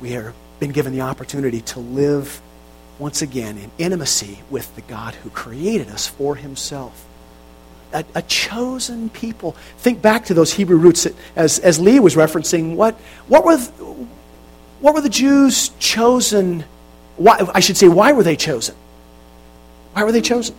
We 0.02 0.12
have 0.12 0.34
been 0.60 0.72
given 0.72 0.94
the 0.94 1.02
opportunity 1.02 1.62
to 1.62 1.80
live 1.80 2.42
once 3.00 3.22
again 3.22 3.58
in 3.58 3.72
intimacy 3.78 4.40
with 4.50 4.74
the 4.76 4.82
God 4.82 5.16
who 5.16 5.30
created 5.30 5.90
us 5.90 6.08
for 6.08 6.36
himself. 6.36 7.06
A, 7.94 8.04
a, 8.16 8.22
chosen 8.24 9.10
people. 9.10 9.54
Think 9.78 10.02
back 10.02 10.26
to 10.26 10.34
those 10.34 10.54
Hebrew 10.54 10.78
roots 10.78 11.08
as, 11.36 11.60
as 11.60 11.80
Lee 11.80 12.00
was 12.00 12.16
referencing. 12.16 12.76
What, 12.76 12.96
what, 13.28 13.46
were, 13.46 13.58
what 14.86 14.94
were 14.94 15.02
the 15.02 15.10
Jews 15.10 15.70
chosen? 15.80 16.64
Why, 17.18 17.44
I 17.56 17.60
should 17.60 17.76
say, 17.76 17.88
why 17.88 18.12
were 18.12 18.22
they 18.22 18.36
chosen? 18.36 18.76
Why 19.94 20.04
were 20.04 20.12
they 20.12 20.22
chosen? 20.22 20.56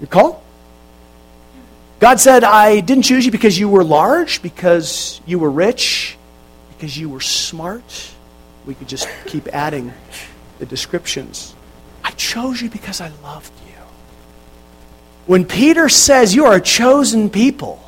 Recall? 0.00 0.42
God 2.00 2.18
said, 2.18 2.44
I 2.44 2.80
didn't 2.80 3.02
choose 3.02 3.26
you 3.26 3.30
because 3.30 3.58
you 3.58 3.68
were 3.68 3.84
large, 3.84 4.40
because 4.40 5.20
you 5.26 5.38
were 5.38 5.50
rich, 5.50 6.16
because 6.70 6.96
you 6.96 7.10
were 7.10 7.20
smart. 7.20 8.10
We 8.64 8.74
could 8.74 8.88
just 8.88 9.06
keep 9.26 9.48
adding 9.48 9.92
the 10.58 10.64
descriptions. 10.64 11.54
I 12.02 12.12
chose 12.12 12.62
you 12.62 12.70
because 12.70 13.02
I 13.02 13.10
loved 13.22 13.52
you. 13.66 13.82
When 15.26 15.44
Peter 15.44 15.90
says 15.90 16.34
you 16.34 16.46
are 16.46 16.54
a 16.54 16.60
chosen 16.62 17.28
people, 17.28 17.87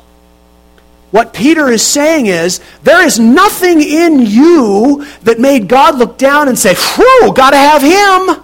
what 1.11 1.33
Peter 1.33 1.69
is 1.69 1.85
saying 1.85 2.27
is, 2.27 2.61
there 2.83 3.05
is 3.05 3.19
nothing 3.19 3.81
in 3.81 4.19
you 4.25 5.05
that 5.23 5.39
made 5.39 5.67
God 5.67 5.97
look 5.97 6.17
down 6.17 6.47
and 6.47 6.57
say, 6.57 6.73
whew, 6.73 7.33
gotta 7.35 7.57
have 7.57 7.81
him. 7.81 8.43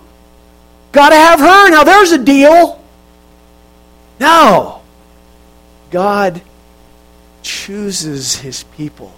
Gotta 0.92 1.16
have 1.16 1.40
her. 1.40 1.70
Now 1.70 1.84
there's 1.86 2.12
a 2.12 2.18
deal. 2.18 2.84
No. 4.20 4.82
God 5.92 6.42
chooses 7.42 8.36
his 8.38 8.64
people, 8.64 9.14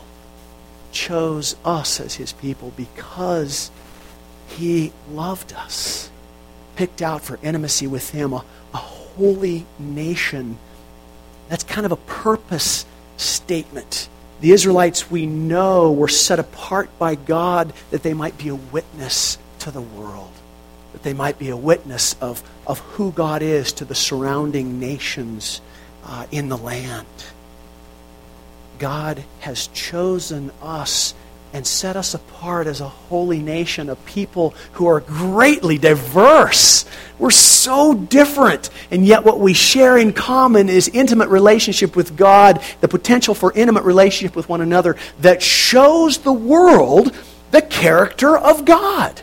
chose 0.91 1.55
us 1.65 1.99
as 1.99 2.15
his 2.15 2.31
people 2.33 2.71
because 2.77 3.71
he 4.47 4.93
loved 5.11 5.53
us, 5.53 6.11
picked 6.75 7.01
out 7.01 7.23
for 7.23 7.39
intimacy 7.41 7.87
with 7.87 8.11
him 8.11 8.33
a, 8.33 8.43
a 8.73 8.77
holy 8.77 9.65
nation. 9.79 10.59
That's 11.47 11.63
kind 11.63 11.87
of 11.87 11.91
a 11.91 11.97
purpose 11.97 12.85
statement. 13.19 14.09
The 14.41 14.51
Israelites, 14.51 15.11
we 15.11 15.25
know, 15.25 15.91
were 15.91 16.07
set 16.07 16.39
apart 16.39 16.89
by 16.97 17.15
God 17.15 17.73
that 17.91 18.03
they 18.03 18.13
might 18.13 18.37
be 18.37 18.47
a 18.47 18.55
witness 18.55 19.37
to 19.59 19.71
the 19.71 19.81
world, 19.81 20.31
that 20.93 21.03
they 21.03 21.13
might 21.13 21.37
be 21.37 21.49
a 21.49 21.57
witness 21.57 22.15
of, 22.21 22.41
of 22.65 22.79
who 22.79 23.11
God 23.11 23.41
is 23.41 23.73
to 23.73 23.85
the 23.85 23.95
surrounding 23.95 24.79
nations 24.79 25.59
uh, 26.05 26.25
in 26.31 26.47
the 26.47 26.57
land. 26.57 27.07
God 28.77 29.25
has 29.41 29.67
chosen 29.67 30.51
us 30.61 31.13
and 31.53 31.65
set 31.65 31.95
us 31.95 32.13
apart 32.13 32.67
as 32.67 32.79
a 32.79 32.87
holy 32.87 33.39
nation, 33.39 33.89
a 33.89 33.95
people 33.95 34.53
who 34.73 34.87
are 34.87 34.99
greatly 34.99 35.77
diverse. 35.77 36.85
We're 37.17 37.31
so 37.31 37.93
different, 37.95 38.69
and 38.91 39.05
yet 39.05 39.23
what 39.23 39.39
we 39.39 39.53
share 39.53 39.97
in 39.97 40.13
common 40.13 40.69
is 40.69 40.87
intimate 40.89 41.29
relationship 41.29 41.95
with 41.95 42.15
God, 42.15 42.61
the 42.81 42.87
potential 42.87 43.33
for 43.33 43.51
intimate 43.53 43.83
relationship 43.83 44.35
with 44.35 44.47
one 44.47 44.61
another 44.61 44.95
that 45.21 45.41
shows 45.41 46.19
the 46.19 46.33
world 46.33 47.15
the 47.51 47.61
character 47.61 48.37
of 48.37 48.63
God. 48.65 49.21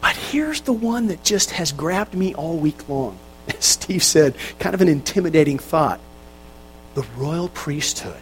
But 0.00 0.16
here's 0.16 0.62
the 0.62 0.72
one 0.72 1.06
that 1.06 1.22
just 1.22 1.52
has 1.52 1.72
grabbed 1.72 2.14
me 2.14 2.34
all 2.34 2.56
week 2.56 2.88
long. 2.88 3.18
As 3.48 3.64
Steve 3.64 4.02
said, 4.02 4.34
kind 4.58 4.74
of 4.74 4.80
an 4.80 4.88
intimidating 4.88 5.58
thought. 5.58 6.00
The 6.94 7.06
royal 7.16 7.48
priesthood 7.48 8.20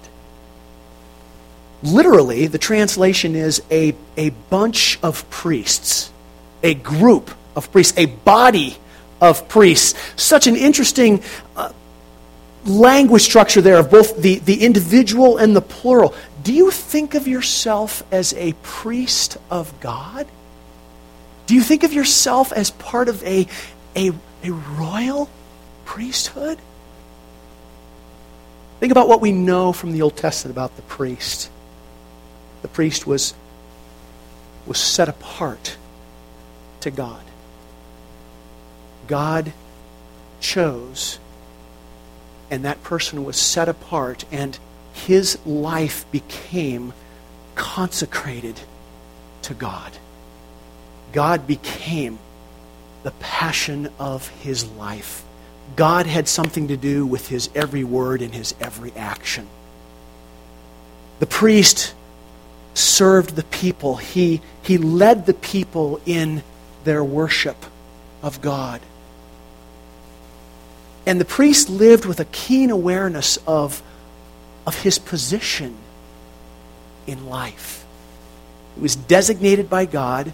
literally, 1.82 2.46
the 2.46 2.58
translation 2.58 3.34
is 3.34 3.62
a, 3.70 3.94
a 4.16 4.30
bunch 4.30 4.98
of 5.02 5.28
priests, 5.30 6.12
a 6.62 6.74
group 6.74 7.30
of 7.56 7.70
priests, 7.72 7.96
a 7.98 8.06
body 8.06 8.76
of 9.20 9.48
priests. 9.48 9.98
Such 10.16 10.46
an 10.46 10.56
interesting 10.56 11.22
uh, 11.56 11.72
language 12.64 13.22
structure 13.22 13.60
there 13.60 13.78
of 13.78 13.90
both 13.90 14.20
the, 14.20 14.38
the 14.40 14.64
individual 14.64 15.36
and 15.38 15.54
the 15.54 15.60
plural. 15.60 16.14
Do 16.42 16.52
you 16.52 16.70
think 16.70 17.14
of 17.14 17.28
yourself 17.28 18.02
as 18.12 18.34
a 18.34 18.52
priest 18.62 19.36
of 19.50 19.78
God? 19.80 20.26
Do 21.46 21.54
you 21.54 21.62
think 21.62 21.82
of 21.82 21.92
yourself 21.92 22.52
as 22.52 22.70
part 22.70 23.08
of 23.08 23.22
a, 23.24 23.46
a, 23.94 24.12
a 24.42 24.50
royal 24.50 25.28
priesthood? 25.84 26.58
Think 28.80 28.90
about 28.90 29.06
what 29.06 29.20
we 29.20 29.30
know 29.30 29.72
from 29.72 29.92
the 29.92 30.02
Old 30.02 30.16
Testament 30.16 30.56
about 30.56 30.74
the 30.74 30.82
priest 30.82 31.50
the 32.62 32.68
priest 32.68 33.06
was, 33.06 33.34
was 34.66 34.78
set 34.78 35.08
apart 35.08 35.76
to 36.80 36.90
God. 36.90 37.22
God 39.06 39.52
chose, 40.40 41.18
and 42.50 42.64
that 42.64 42.82
person 42.82 43.24
was 43.24 43.36
set 43.36 43.68
apart, 43.68 44.24
and 44.30 44.58
his 44.92 45.38
life 45.44 46.10
became 46.10 46.92
consecrated 47.54 48.60
to 49.42 49.54
God. 49.54 49.92
God 51.12 51.46
became 51.46 52.18
the 53.02 53.10
passion 53.12 53.90
of 53.98 54.28
his 54.28 54.64
life. 54.64 55.24
God 55.76 56.06
had 56.06 56.28
something 56.28 56.68
to 56.68 56.76
do 56.76 57.06
with 57.06 57.28
his 57.28 57.50
every 57.54 57.84
word 57.84 58.22
and 58.22 58.34
his 58.34 58.54
every 58.60 58.92
action. 58.92 59.48
The 61.18 61.26
priest 61.26 61.94
served 62.74 63.36
the 63.36 63.44
people, 63.44 63.96
he, 63.96 64.40
he 64.62 64.78
led 64.78 65.26
the 65.26 65.34
people 65.34 66.00
in 66.06 66.42
their 66.84 67.04
worship 67.04 67.56
of 68.22 68.40
God. 68.40 68.80
And 71.04 71.20
the 71.20 71.24
priest 71.24 71.68
lived 71.68 72.04
with 72.04 72.20
a 72.20 72.24
keen 72.26 72.70
awareness 72.70 73.36
of, 73.46 73.82
of 74.66 74.82
his 74.82 74.98
position 74.98 75.76
in 77.06 77.26
life. 77.26 77.84
He 78.76 78.80
was 78.80 78.94
designated 78.94 79.68
by 79.68 79.84
God 79.84 80.32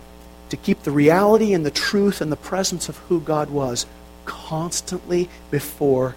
to 0.50 0.56
keep 0.56 0.82
the 0.82 0.90
reality 0.90 1.52
and 1.52 1.64
the 1.64 1.70
truth 1.70 2.20
and 2.20 2.30
the 2.30 2.36
presence 2.36 2.88
of 2.88 2.96
who 2.98 3.20
God 3.20 3.50
was 3.50 3.86
constantly 4.24 5.28
before 5.50 6.14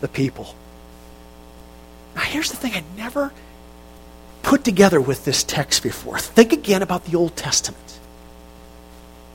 the 0.00 0.08
people. 0.08 0.54
Now, 2.14 2.22
here's 2.22 2.50
the 2.50 2.56
thing 2.56 2.72
I 2.74 2.82
never 2.96 3.32
put 4.42 4.64
together 4.64 5.00
with 5.00 5.24
this 5.24 5.44
text 5.44 5.82
before. 5.82 6.18
Think 6.18 6.52
again 6.52 6.82
about 6.82 7.04
the 7.04 7.16
Old 7.16 7.36
Testament. 7.36 7.98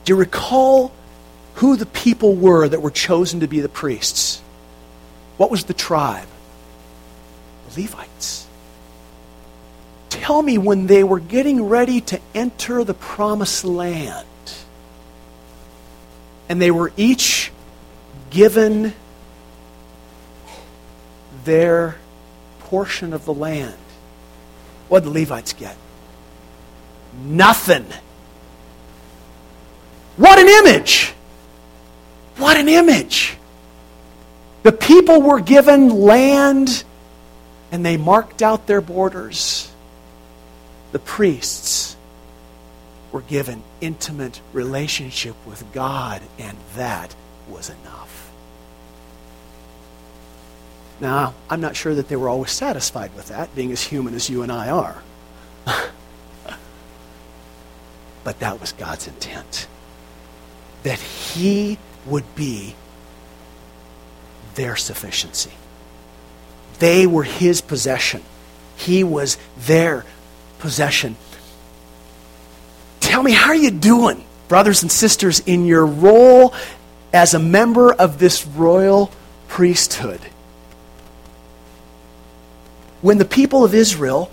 Do 0.04 0.12
you 0.12 0.16
recall 0.16 0.92
who 1.54 1.76
the 1.76 1.86
people 1.86 2.34
were 2.34 2.68
that 2.68 2.82
were 2.82 2.90
chosen 2.90 3.40
to 3.40 3.46
be 3.46 3.60
the 3.60 3.68
priests? 3.68 4.40
What 5.36 5.50
was 5.50 5.64
the 5.64 5.74
tribe? 5.74 6.28
The 7.70 7.82
Levites. 7.82 8.46
Tell 10.08 10.42
me 10.42 10.58
when 10.58 10.86
they 10.86 11.04
were 11.04 11.20
getting 11.20 11.64
ready 11.64 12.00
to 12.02 12.20
enter 12.34 12.84
the 12.84 12.94
promised 12.94 13.64
land 13.64 14.26
and 16.48 16.60
they 16.60 16.70
were 16.70 16.92
each 16.96 17.52
given 18.30 18.94
their 21.44 21.96
portion 22.60 23.12
of 23.12 23.24
the 23.24 23.34
land. 23.34 23.76
What 24.88 25.02
did 25.02 25.12
the 25.12 25.20
Levites 25.20 25.52
get? 25.52 25.76
Nothing. 27.24 27.86
What 30.16 30.38
an 30.38 30.48
image! 30.48 31.12
What 32.36 32.56
an 32.56 32.68
image! 32.68 33.36
The 34.62 34.72
people 34.72 35.22
were 35.22 35.40
given 35.40 35.90
land 35.90 36.84
and 37.70 37.84
they 37.84 37.96
marked 37.96 38.42
out 38.42 38.66
their 38.66 38.80
borders. 38.80 39.70
The 40.92 40.98
priests 40.98 41.96
were 43.12 43.20
given 43.22 43.62
intimate 43.80 44.40
relationship 44.52 45.34
with 45.46 45.64
God, 45.72 46.22
and 46.38 46.56
that 46.74 47.14
was 47.48 47.70
enough. 47.70 48.25
Now, 51.00 51.34
I'm 51.50 51.60
not 51.60 51.76
sure 51.76 51.94
that 51.94 52.08
they 52.08 52.16
were 52.16 52.28
always 52.28 52.50
satisfied 52.50 53.14
with 53.14 53.28
that, 53.28 53.54
being 53.54 53.70
as 53.70 53.82
human 53.82 54.14
as 54.14 54.30
you 54.30 54.42
and 54.42 54.50
I 54.50 54.70
are. 54.70 55.02
but 58.24 58.38
that 58.40 58.60
was 58.60 58.72
God's 58.72 59.06
intent. 59.06 59.66
That 60.84 60.98
He 60.98 61.78
would 62.06 62.34
be 62.34 62.74
their 64.54 64.76
sufficiency. 64.76 65.52
They 66.78 67.06
were 67.06 67.24
His 67.24 67.60
possession. 67.60 68.22
He 68.76 69.04
was 69.04 69.36
their 69.58 70.06
possession. 70.58 71.16
Tell 73.00 73.22
me, 73.22 73.32
how 73.32 73.50
are 73.50 73.54
you 73.54 73.70
doing, 73.70 74.24
brothers 74.48 74.82
and 74.82 74.90
sisters, 74.90 75.40
in 75.40 75.66
your 75.66 75.84
role 75.84 76.54
as 77.12 77.34
a 77.34 77.38
member 77.38 77.92
of 77.92 78.18
this 78.18 78.46
royal 78.46 79.10
priesthood? 79.48 80.20
When 83.02 83.18
the 83.18 83.24
people 83.24 83.64
of 83.64 83.74
Israel 83.74 84.30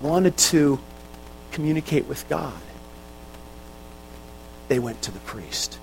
wanted 0.00 0.36
to 0.36 0.78
communicate 1.50 2.06
with 2.06 2.28
God, 2.28 2.54
they 4.68 4.78
went 4.78 5.02
to 5.02 5.10
the 5.10 5.18
priest. 5.20 5.78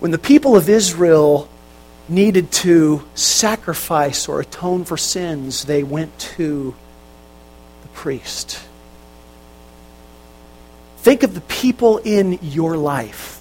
When 0.00 0.10
the 0.10 0.18
people 0.18 0.56
of 0.56 0.68
Israel 0.68 1.48
needed 2.08 2.50
to 2.50 3.04
sacrifice 3.14 4.28
or 4.28 4.40
atone 4.40 4.84
for 4.84 4.96
sins, 4.96 5.64
they 5.64 5.82
went 5.82 6.18
to 6.18 6.74
the 7.82 7.88
priest. 7.88 8.60
Think 10.98 11.22
of 11.22 11.34
the 11.34 11.40
people 11.42 11.98
in 11.98 12.38
your 12.42 12.76
life. 12.76 13.40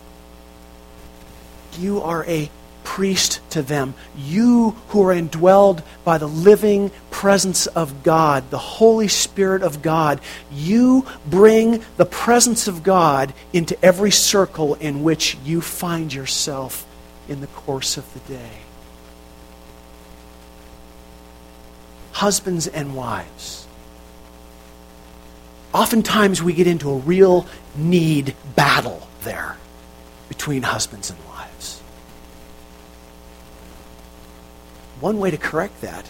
You 1.80 2.02
are 2.02 2.26
a 2.26 2.50
priest 2.98 3.40
to 3.52 3.62
them. 3.62 3.94
You 4.18 4.72
who 4.88 5.04
are 5.04 5.14
indwelled 5.14 5.84
by 6.04 6.18
the 6.18 6.28
living 6.28 6.90
presence 7.12 7.68
of 7.68 8.02
God, 8.02 8.50
the 8.50 8.58
Holy 8.58 9.08
Spirit 9.08 9.62
of 9.62 9.84
God, 9.84 10.20
you 10.52 11.06
bring 11.28 11.84
the 11.98 12.08
presence 12.08 12.68
of 12.68 12.82
God 12.82 13.36
into 13.54 13.78
every 13.86 14.10
circle 14.10 14.74
in 14.74 15.04
which 15.04 15.38
you 15.46 15.62
find 15.62 16.12
yourself 16.12 16.88
in 17.30 17.40
the 17.40 17.46
course 17.46 17.98
of 17.98 18.14
the 18.16 18.34
day. 18.34 18.62
Husbands 22.14 22.66
and 22.66 22.96
wives 22.96 23.68
oftentimes 25.72 26.42
we 26.42 26.54
get 26.54 26.66
into 26.66 26.90
a 26.90 26.98
real 26.98 27.46
need 27.76 28.34
battle 28.56 29.08
there 29.22 29.56
between 30.30 30.64
husbands 30.64 31.12
and 31.12 31.20
wives. 31.20 31.27
One 35.00 35.20
way 35.20 35.32
to 35.32 35.38
correct 35.38 35.82
that 35.82 36.10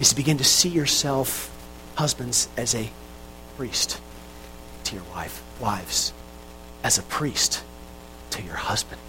is 0.00 0.10
to 0.10 0.16
begin 0.16 0.38
to 0.38 0.44
see 0.44 0.68
yourself, 0.68 1.50
husbands, 1.94 2.48
as 2.56 2.74
a 2.74 2.90
priest 3.56 4.00
to 4.84 4.94
your 4.94 5.04
wife, 5.14 5.42
wives, 5.60 6.12
as 6.82 6.98
a 6.98 7.02
priest 7.02 7.62
to 8.30 8.42
your 8.42 8.56
husband 8.56 9.00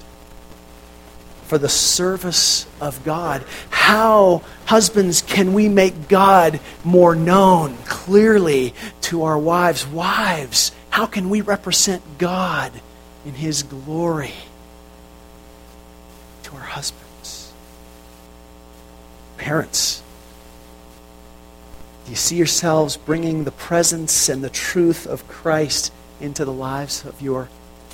for 1.53 1.59
the 1.59 1.69
service 1.69 2.65
of 2.81 3.03
God. 3.03 3.43
How, 3.69 4.41
husbands, 4.65 5.21
can 5.21 5.53
we 5.53 5.69
make 5.69 6.07
God 6.07 6.59
more 6.83 7.15
known 7.15 7.77
clearly 7.85 8.73
to 9.01 9.25
our 9.25 9.37
wives? 9.37 9.85
Wives, 9.85 10.71
how 10.89 11.05
can 11.05 11.29
we 11.29 11.41
represent 11.41 12.01
God 12.17 12.71
in 13.23 13.33
His 13.33 13.61
glory 13.61 14.33
to 16.43 16.55
our 16.55 16.61
husbands? 16.61 17.02
Parents, 19.38 20.02
do 22.06 22.12
you 22.12 22.15
see 22.17 22.36
yourselves 22.36 22.98
bringing 22.98 23.43
the 23.43 23.52
presence 23.52 24.30
and 24.30 24.43
the 24.43 24.50
truth 24.50 25.08
of 25.08 25.28
Christ 25.28 25.91
into 26.19 26.46
the 26.46 26.54
lives 26.54 27.06
of 27.06 27.22
your 27.22 27.50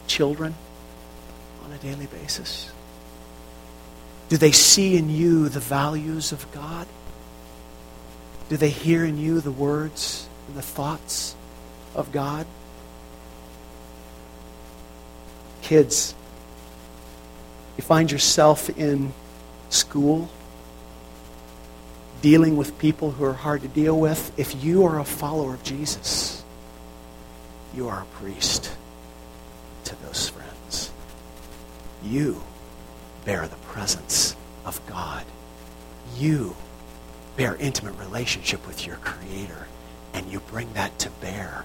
children 0.08 0.56
on 1.63 1.71
a 1.71 1.78
daily 1.78 2.08
basis? 2.08 2.71
Do 4.30 4.38
they 4.38 4.52
see 4.52 4.97
in 4.97 5.10
you 5.10 5.49
the 5.49 5.60
values 5.60 6.32
of 6.32 6.52
God? 6.52 6.88
Do 8.49 8.58
they 8.58 8.69
hear 8.69 9.06
in 9.06 9.17
you 9.17 9.41
the 9.41 9.52
words 9.52 10.28
and 10.47 10.56
the 10.56 10.62
thoughts 10.62 11.36
of 11.93 12.12
God? 12.12 12.47
Kids, 15.62 16.15
you 17.78 17.84
find 17.84 18.12
yourself 18.12 18.69
in 18.71 19.13
school 19.69 20.30
dealing 22.21 22.58
with 22.58 22.77
people 22.79 23.12
who 23.12 23.23
are 23.23 23.34
hard 23.34 23.62
to 23.62 23.67
deal 23.67 23.99
with. 23.99 24.32
If 24.38 24.63
you 24.63 24.86
are 24.86 24.99
a 24.99 25.05
follower 25.05 25.53
of 25.53 25.63
Jesus, 25.63 26.43
you 27.73 27.87
are 27.87 28.02
a 28.02 28.06
priest 28.17 28.71
to 29.85 29.96
those 30.04 30.29
friends. 30.29 30.91
You 32.04 32.41
bear 33.25 33.48
the 33.48 33.56
presence 33.58 34.35
of 34.65 34.81
God. 34.87 35.25
You 36.17 36.56
bear 37.37 37.56
intimate 37.56 37.98
relationship 38.00 38.65
with 38.67 38.85
your 38.85 38.98
Creator, 38.98 39.67
and 40.13 40.29
you 40.31 40.39
bring 40.41 40.73
that 40.73 40.98
to 41.00 41.10
bear 41.21 41.63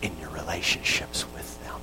in 0.00 0.18
your 0.18 0.30
relationships 0.30 1.24
with 1.34 1.62
them. 1.64 1.80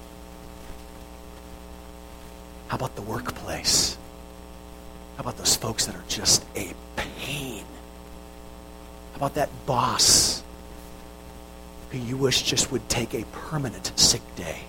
How 2.67 2.75
about 2.75 2.95
the 2.95 3.01
workplace? 3.01 3.97
How 5.15 5.21
about 5.21 5.37
those 5.37 5.55
folks 5.55 5.85
that 5.85 5.95
are 5.95 6.03
just 6.07 6.45
a 6.55 6.73
pain? 6.95 7.65
About 9.19 9.35
that 9.35 9.49
boss 9.67 10.43
who 11.91 11.99
you 11.99 12.17
wish 12.17 12.41
just 12.41 12.71
would 12.71 12.89
take 12.89 13.13
a 13.13 13.23
permanent 13.25 13.91
sick 13.95 14.21
day? 14.35 14.63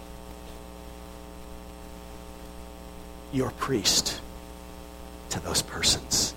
your 3.33 3.51
priest 3.53 4.21
to 5.31 5.41
those 5.41 5.63
persons? 5.63 6.35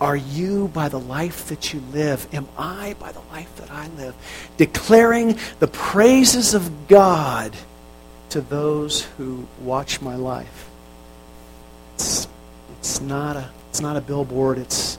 Are 0.00 0.16
you, 0.16 0.68
by 0.68 0.88
the 0.88 0.98
life 0.98 1.46
that 1.48 1.72
you 1.72 1.80
live, 1.92 2.26
am 2.34 2.48
I, 2.58 2.96
by 2.98 3.12
the 3.12 3.20
life 3.30 3.54
that 3.56 3.70
I 3.70 3.86
live, 3.90 4.16
declaring 4.56 5.38
the 5.60 5.68
praises 5.68 6.54
of 6.54 6.88
God 6.88 7.54
to 8.30 8.40
those 8.40 9.02
who 9.16 9.46
watch 9.60 10.00
my 10.00 10.16
life? 10.16 10.68
It's, 11.94 12.26
it's, 12.80 13.00
not, 13.00 13.36
a, 13.36 13.48
it's 13.70 13.80
not 13.80 13.96
a 13.96 14.00
billboard. 14.00 14.58
It's 14.58 14.91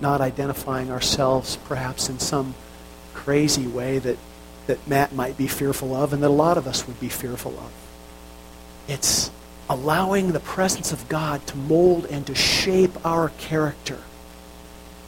not 0.00 0.20
identifying 0.20 0.90
ourselves 0.90 1.56
perhaps 1.68 2.08
in 2.08 2.18
some 2.18 2.54
crazy 3.14 3.66
way 3.66 3.98
that, 3.98 4.18
that 4.66 4.86
Matt 4.86 5.14
might 5.14 5.36
be 5.36 5.46
fearful 5.46 5.94
of 5.94 6.12
and 6.12 6.22
that 6.22 6.28
a 6.28 6.28
lot 6.28 6.58
of 6.58 6.66
us 6.66 6.86
would 6.86 7.00
be 7.00 7.08
fearful 7.08 7.52
of. 7.58 7.72
It's 8.88 9.30
allowing 9.68 10.32
the 10.32 10.40
presence 10.40 10.92
of 10.92 11.08
God 11.08 11.46
to 11.48 11.56
mold 11.56 12.06
and 12.06 12.26
to 12.26 12.34
shape 12.34 13.04
our 13.04 13.30
character 13.30 13.98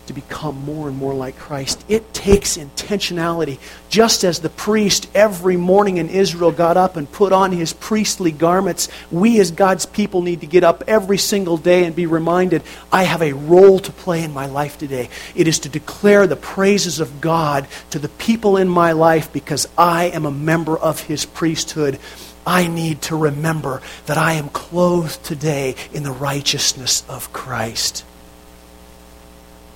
to 0.08 0.12
become 0.12 0.56
more 0.64 0.88
and 0.88 0.96
more 0.96 1.14
like 1.14 1.38
Christ. 1.38 1.84
It 1.88 2.12
takes 2.12 2.56
intentionality. 2.56 3.58
Just 3.88 4.24
as 4.24 4.40
the 4.40 4.50
priest 4.50 5.08
every 5.14 5.56
morning 5.56 5.98
in 5.98 6.08
Israel 6.08 6.50
got 6.50 6.76
up 6.76 6.96
and 6.96 7.10
put 7.10 7.32
on 7.32 7.52
his 7.52 7.72
priestly 7.72 8.32
garments, 8.32 8.88
we 9.10 9.38
as 9.40 9.50
God's 9.50 9.86
people 9.86 10.22
need 10.22 10.40
to 10.40 10.46
get 10.46 10.64
up 10.64 10.82
every 10.86 11.18
single 11.18 11.56
day 11.56 11.84
and 11.84 11.94
be 11.94 12.06
reminded 12.06 12.62
I 12.92 13.04
have 13.04 13.22
a 13.22 13.34
role 13.34 13.78
to 13.78 13.92
play 13.92 14.22
in 14.24 14.32
my 14.32 14.46
life 14.46 14.78
today. 14.78 15.08
It 15.34 15.46
is 15.46 15.60
to 15.60 15.68
declare 15.68 16.26
the 16.26 16.36
praises 16.36 17.00
of 17.00 17.20
God 17.20 17.68
to 17.90 17.98
the 17.98 18.08
people 18.08 18.56
in 18.56 18.68
my 18.68 18.92
life 18.92 19.32
because 19.32 19.68
I 19.76 20.04
am 20.04 20.26
a 20.26 20.30
member 20.30 20.76
of 20.76 21.00
his 21.02 21.24
priesthood. 21.24 21.98
I 22.46 22.66
need 22.66 23.02
to 23.02 23.16
remember 23.16 23.82
that 24.06 24.16
I 24.16 24.32
am 24.32 24.48
clothed 24.48 25.22
today 25.22 25.74
in 25.92 26.02
the 26.02 26.12
righteousness 26.12 27.04
of 27.08 27.30
Christ. 27.32 28.04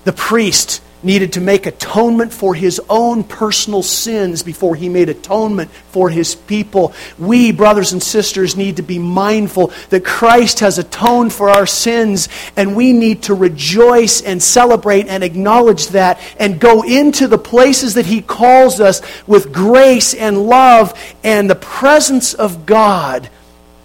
The 0.05 0.13
priest 0.13 0.83
needed 1.03 1.33
to 1.33 1.41
make 1.41 1.67
atonement 1.67 2.33
for 2.33 2.55
his 2.55 2.81
own 2.89 3.25
personal 3.25 3.83
sins 3.83 4.43
before 4.43 4.75
he 4.77 4.89
made 4.89 5.09
atonement 5.09 5.71
for 5.91 6.09
his 6.09 6.35
people. 6.35 6.95
We, 7.19 7.53
brothers 7.53 7.93
and 7.93 8.03
sisters, 8.03 8.57
need 8.57 8.77
to 8.77 8.83
be 8.83 8.99
mindful 8.99 9.73
that 9.91 10.05
Christ 10.05 10.61
has 10.61 10.79
atoned 10.79 11.33
for 11.33 11.51
our 11.51 11.67
sins, 11.67 12.29
and 12.57 12.77
we 12.77 12.93
need 12.93 13.25
to 13.25 13.35
rejoice 13.35 14.21
and 14.21 14.43
celebrate 14.43 15.09
and 15.09 15.25
acknowledge 15.25 15.89
that 15.89 16.21
and 16.39 16.61
go 16.61 16.83
into 16.83 17.27
the 17.27 17.39
places 17.39 17.95
that 17.95 18.07
he 18.07 18.23
calls 18.23 18.81
us 18.81 19.03
with 19.27 19.53
grace 19.53 20.15
and 20.15 20.47
love 20.47 20.95
and 21.25 21.51
the 21.51 21.55
presence 21.57 22.35
of 22.35 22.65
God 22.67 23.29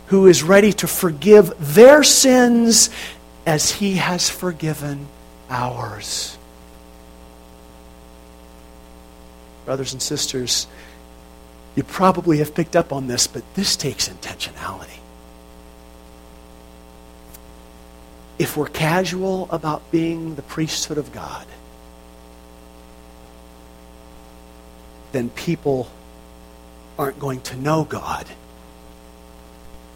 who 0.07 0.27
is 0.27 0.43
ready 0.43 0.71
to 0.71 0.87
forgive 0.87 1.53
their 1.75 2.03
sins 2.03 2.89
as 3.45 3.71
he 3.71 3.95
has 3.95 4.29
forgiven 4.29 5.07
ours. 5.49 6.37
Brothers 9.65 9.93
and 9.93 10.01
sisters, 10.01 10.67
you 11.75 11.83
probably 11.83 12.39
have 12.39 12.55
picked 12.55 12.75
up 12.75 12.91
on 12.91 13.07
this, 13.07 13.27
but 13.27 13.43
this 13.53 13.75
takes 13.75 14.09
intentionality. 14.09 14.99
If 18.39 18.55
we're 18.55 18.67
casual 18.67 19.47
about 19.51 19.91
being 19.91 20.35
the 20.35 20.41
priesthood 20.41 20.97
of 20.97 21.11
God, 21.11 21.45
then 25.11 25.29
people 25.31 25.89
aren't 26.97 27.19
going 27.19 27.41
to 27.41 27.55
know 27.57 27.83
God 27.83 28.27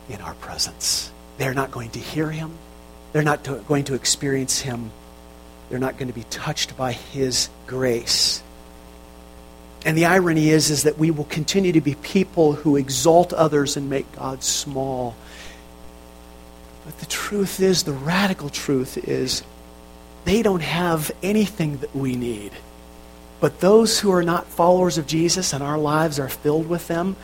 in 0.10 0.22
our 0.22 0.34
presence. 0.36 1.12
They're 1.38 1.54
not 1.54 1.72
going 1.72 1.92
to 1.92 2.00
hear 2.00 2.30
Him. 2.30 2.58
They're 3.14 3.24
not 3.24 3.44
to, 3.46 3.56
going 3.68 3.86
to 3.86 3.94
experience 3.94 4.62
Him 4.62 4.92
they're 5.72 5.80
not 5.80 5.98
going 5.98 6.10
to 6.10 6.14
be 6.14 6.26
touched 6.26 6.76
by 6.76 6.92
His 6.92 7.50
grace. 7.66 8.44
And 9.86 9.98
the 9.98 10.06
irony 10.06 10.50
is, 10.50 10.70
is 10.70 10.84
that 10.84 10.98
we 10.98 11.12
will 11.12 11.24
continue 11.24 11.72
to 11.72 11.80
be 11.80 11.96
people 11.96 12.52
who 12.52 12.76
exalt 12.76 13.32
others 13.32 13.78
and 13.78 13.90
make 13.90 14.12
God 14.12 14.44
small. 14.44 15.16
But 16.84 17.00
the 17.00 17.06
truth 17.06 17.62
is, 17.62 17.84
the 17.84 17.94
radical 17.94 18.50
truth 18.50 18.98
is, 18.98 19.44
they 20.26 20.42
don't 20.42 20.62
have 20.62 21.10
anything 21.24 21.78
that 21.78 21.96
we 21.96 22.18
need. 22.18 22.52
But 23.40 23.62
those 23.62 23.98
who 23.98 24.12
are 24.12 24.24
not 24.24 24.48
followers 24.48 24.98
of 24.98 25.08
Jesus 25.08 25.54
and 25.54 25.64
our 25.64 25.78
lives 25.78 26.20
are 26.20 26.28
filled 26.28 26.68
with 26.68 26.90
them, 26.90 27.16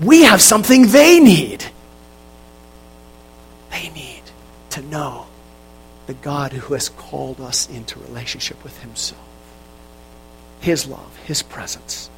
we 0.00 0.22
have 0.22 0.40
something 0.40 0.86
they 0.88 1.20
need. 1.20 1.62
They 3.70 3.90
need 3.90 4.22
to 4.70 4.80
know 4.80 5.26
the 6.06 6.14
God 6.14 6.52
who 6.52 6.74
has 6.74 6.88
called 6.88 7.40
us 7.40 7.68
into 7.68 7.98
relationship 8.00 8.62
with 8.64 8.80
Himself. 8.82 9.20
His 10.60 10.86
love, 10.86 11.16
His 11.24 11.42
presence, 11.42 12.10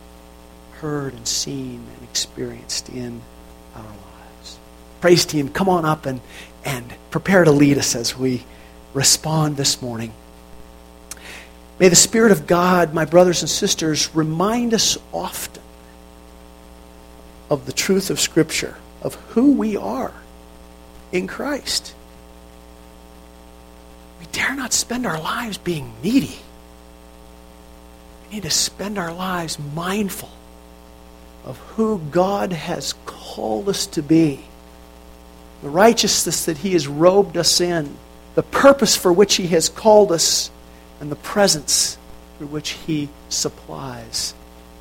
heard 0.75 1.15
and 1.15 1.27
seen 1.27 1.87
and 1.95 2.09
experienced 2.09 2.89
in 2.89 3.21
our 3.75 3.83
lives. 3.83 4.59
Praise 5.01 5.25
team, 5.25 5.49
come 5.49 5.69
on 5.69 5.85
up 5.85 6.07
and, 6.07 6.21
and 6.65 6.95
prepare 7.11 7.45
to 7.45 7.53
lead 7.53 7.79
us 7.79 7.95
as 7.95 8.17
we 8.17 8.45
respond 8.93 9.57
this 9.57 9.83
morning. 9.83 10.13
May 11.79 11.89
the 11.89 11.97
Spirit 11.97 12.33
of 12.33 12.47
God, 12.47 12.95
my 12.95 13.05
brothers 13.05 13.43
and 13.43 13.51
sisters, 13.51 14.15
remind 14.15 14.73
us 14.73 14.97
often 15.13 15.63
of 17.51 17.67
the 17.67 17.73
truth 17.73 18.11
of 18.11 18.21
Scripture, 18.21 18.77
of 19.03 19.15
who 19.31 19.53
we 19.53 19.77
are 19.77 20.13
in 21.13 21.27
Christ 21.27 21.95
dare 24.35 24.55
not 24.55 24.73
spend 24.73 25.07
our 25.07 25.21
lives 25.21 25.57
being 25.57 25.93
needy. 26.03 26.37
We 28.25 28.37
need 28.37 28.43
to 28.43 28.51
spend 28.51 28.99
our 28.99 29.13
lives 29.13 29.59
mindful 29.59 30.31
of 31.45 31.57
who 31.59 32.01
God 32.11 32.53
has 32.53 32.95
called 33.07 33.69
us 33.69 33.87
to 33.87 34.03
be, 34.03 34.45
the 35.63 35.69
righteousness 35.69 36.47
that 36.47 36.59
He 36.59 36.73
has 36.73 36.89
robed 36.89 37.37
us 37.37 37.61
in, 37.61 37.97
the 38.35 38.43
purpose 38.43 38.97
for 38.97 39.13
which 39.13 39.37
He 39.37 39.47
has 39.49 39.69
called 39.69 40.11
us, 40.11 40.51
and 41.01 41.13
the 41.13 41.17
presence 41.17 41.97
through 42.37 42.49
which 42.49 42.71
He 42.71 43.09
supplies 43.29 44.35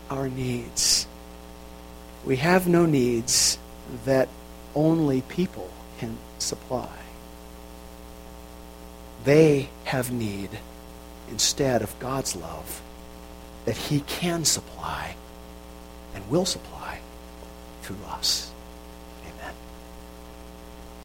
our 0.10 0.30
needs. 0.30 1.06
We 2.26 2.38
have 2.38 2.68
no 2.68 2.86
needs 2.86 3.60
that 4.06 4.30
only 4.74 5.22
people 5.22 5.70
can 6.00 6.18
supply. 6.40 7.03
They 9.24 9.70
have 9.86 10.12
need 10.12 10.50
instead 11.30 11.82
of 11.82 11.98
God's 12.00 12.36
love 12.36 12.82
that 13.66 13.78
He 13.78 14.02
can 14.02 14.46
supply 14.46 15.16
and 16.14 16.30
will 16.30 16.46
supply 16.46 17.00
through 17.82 18.04
us. 18.08 18.53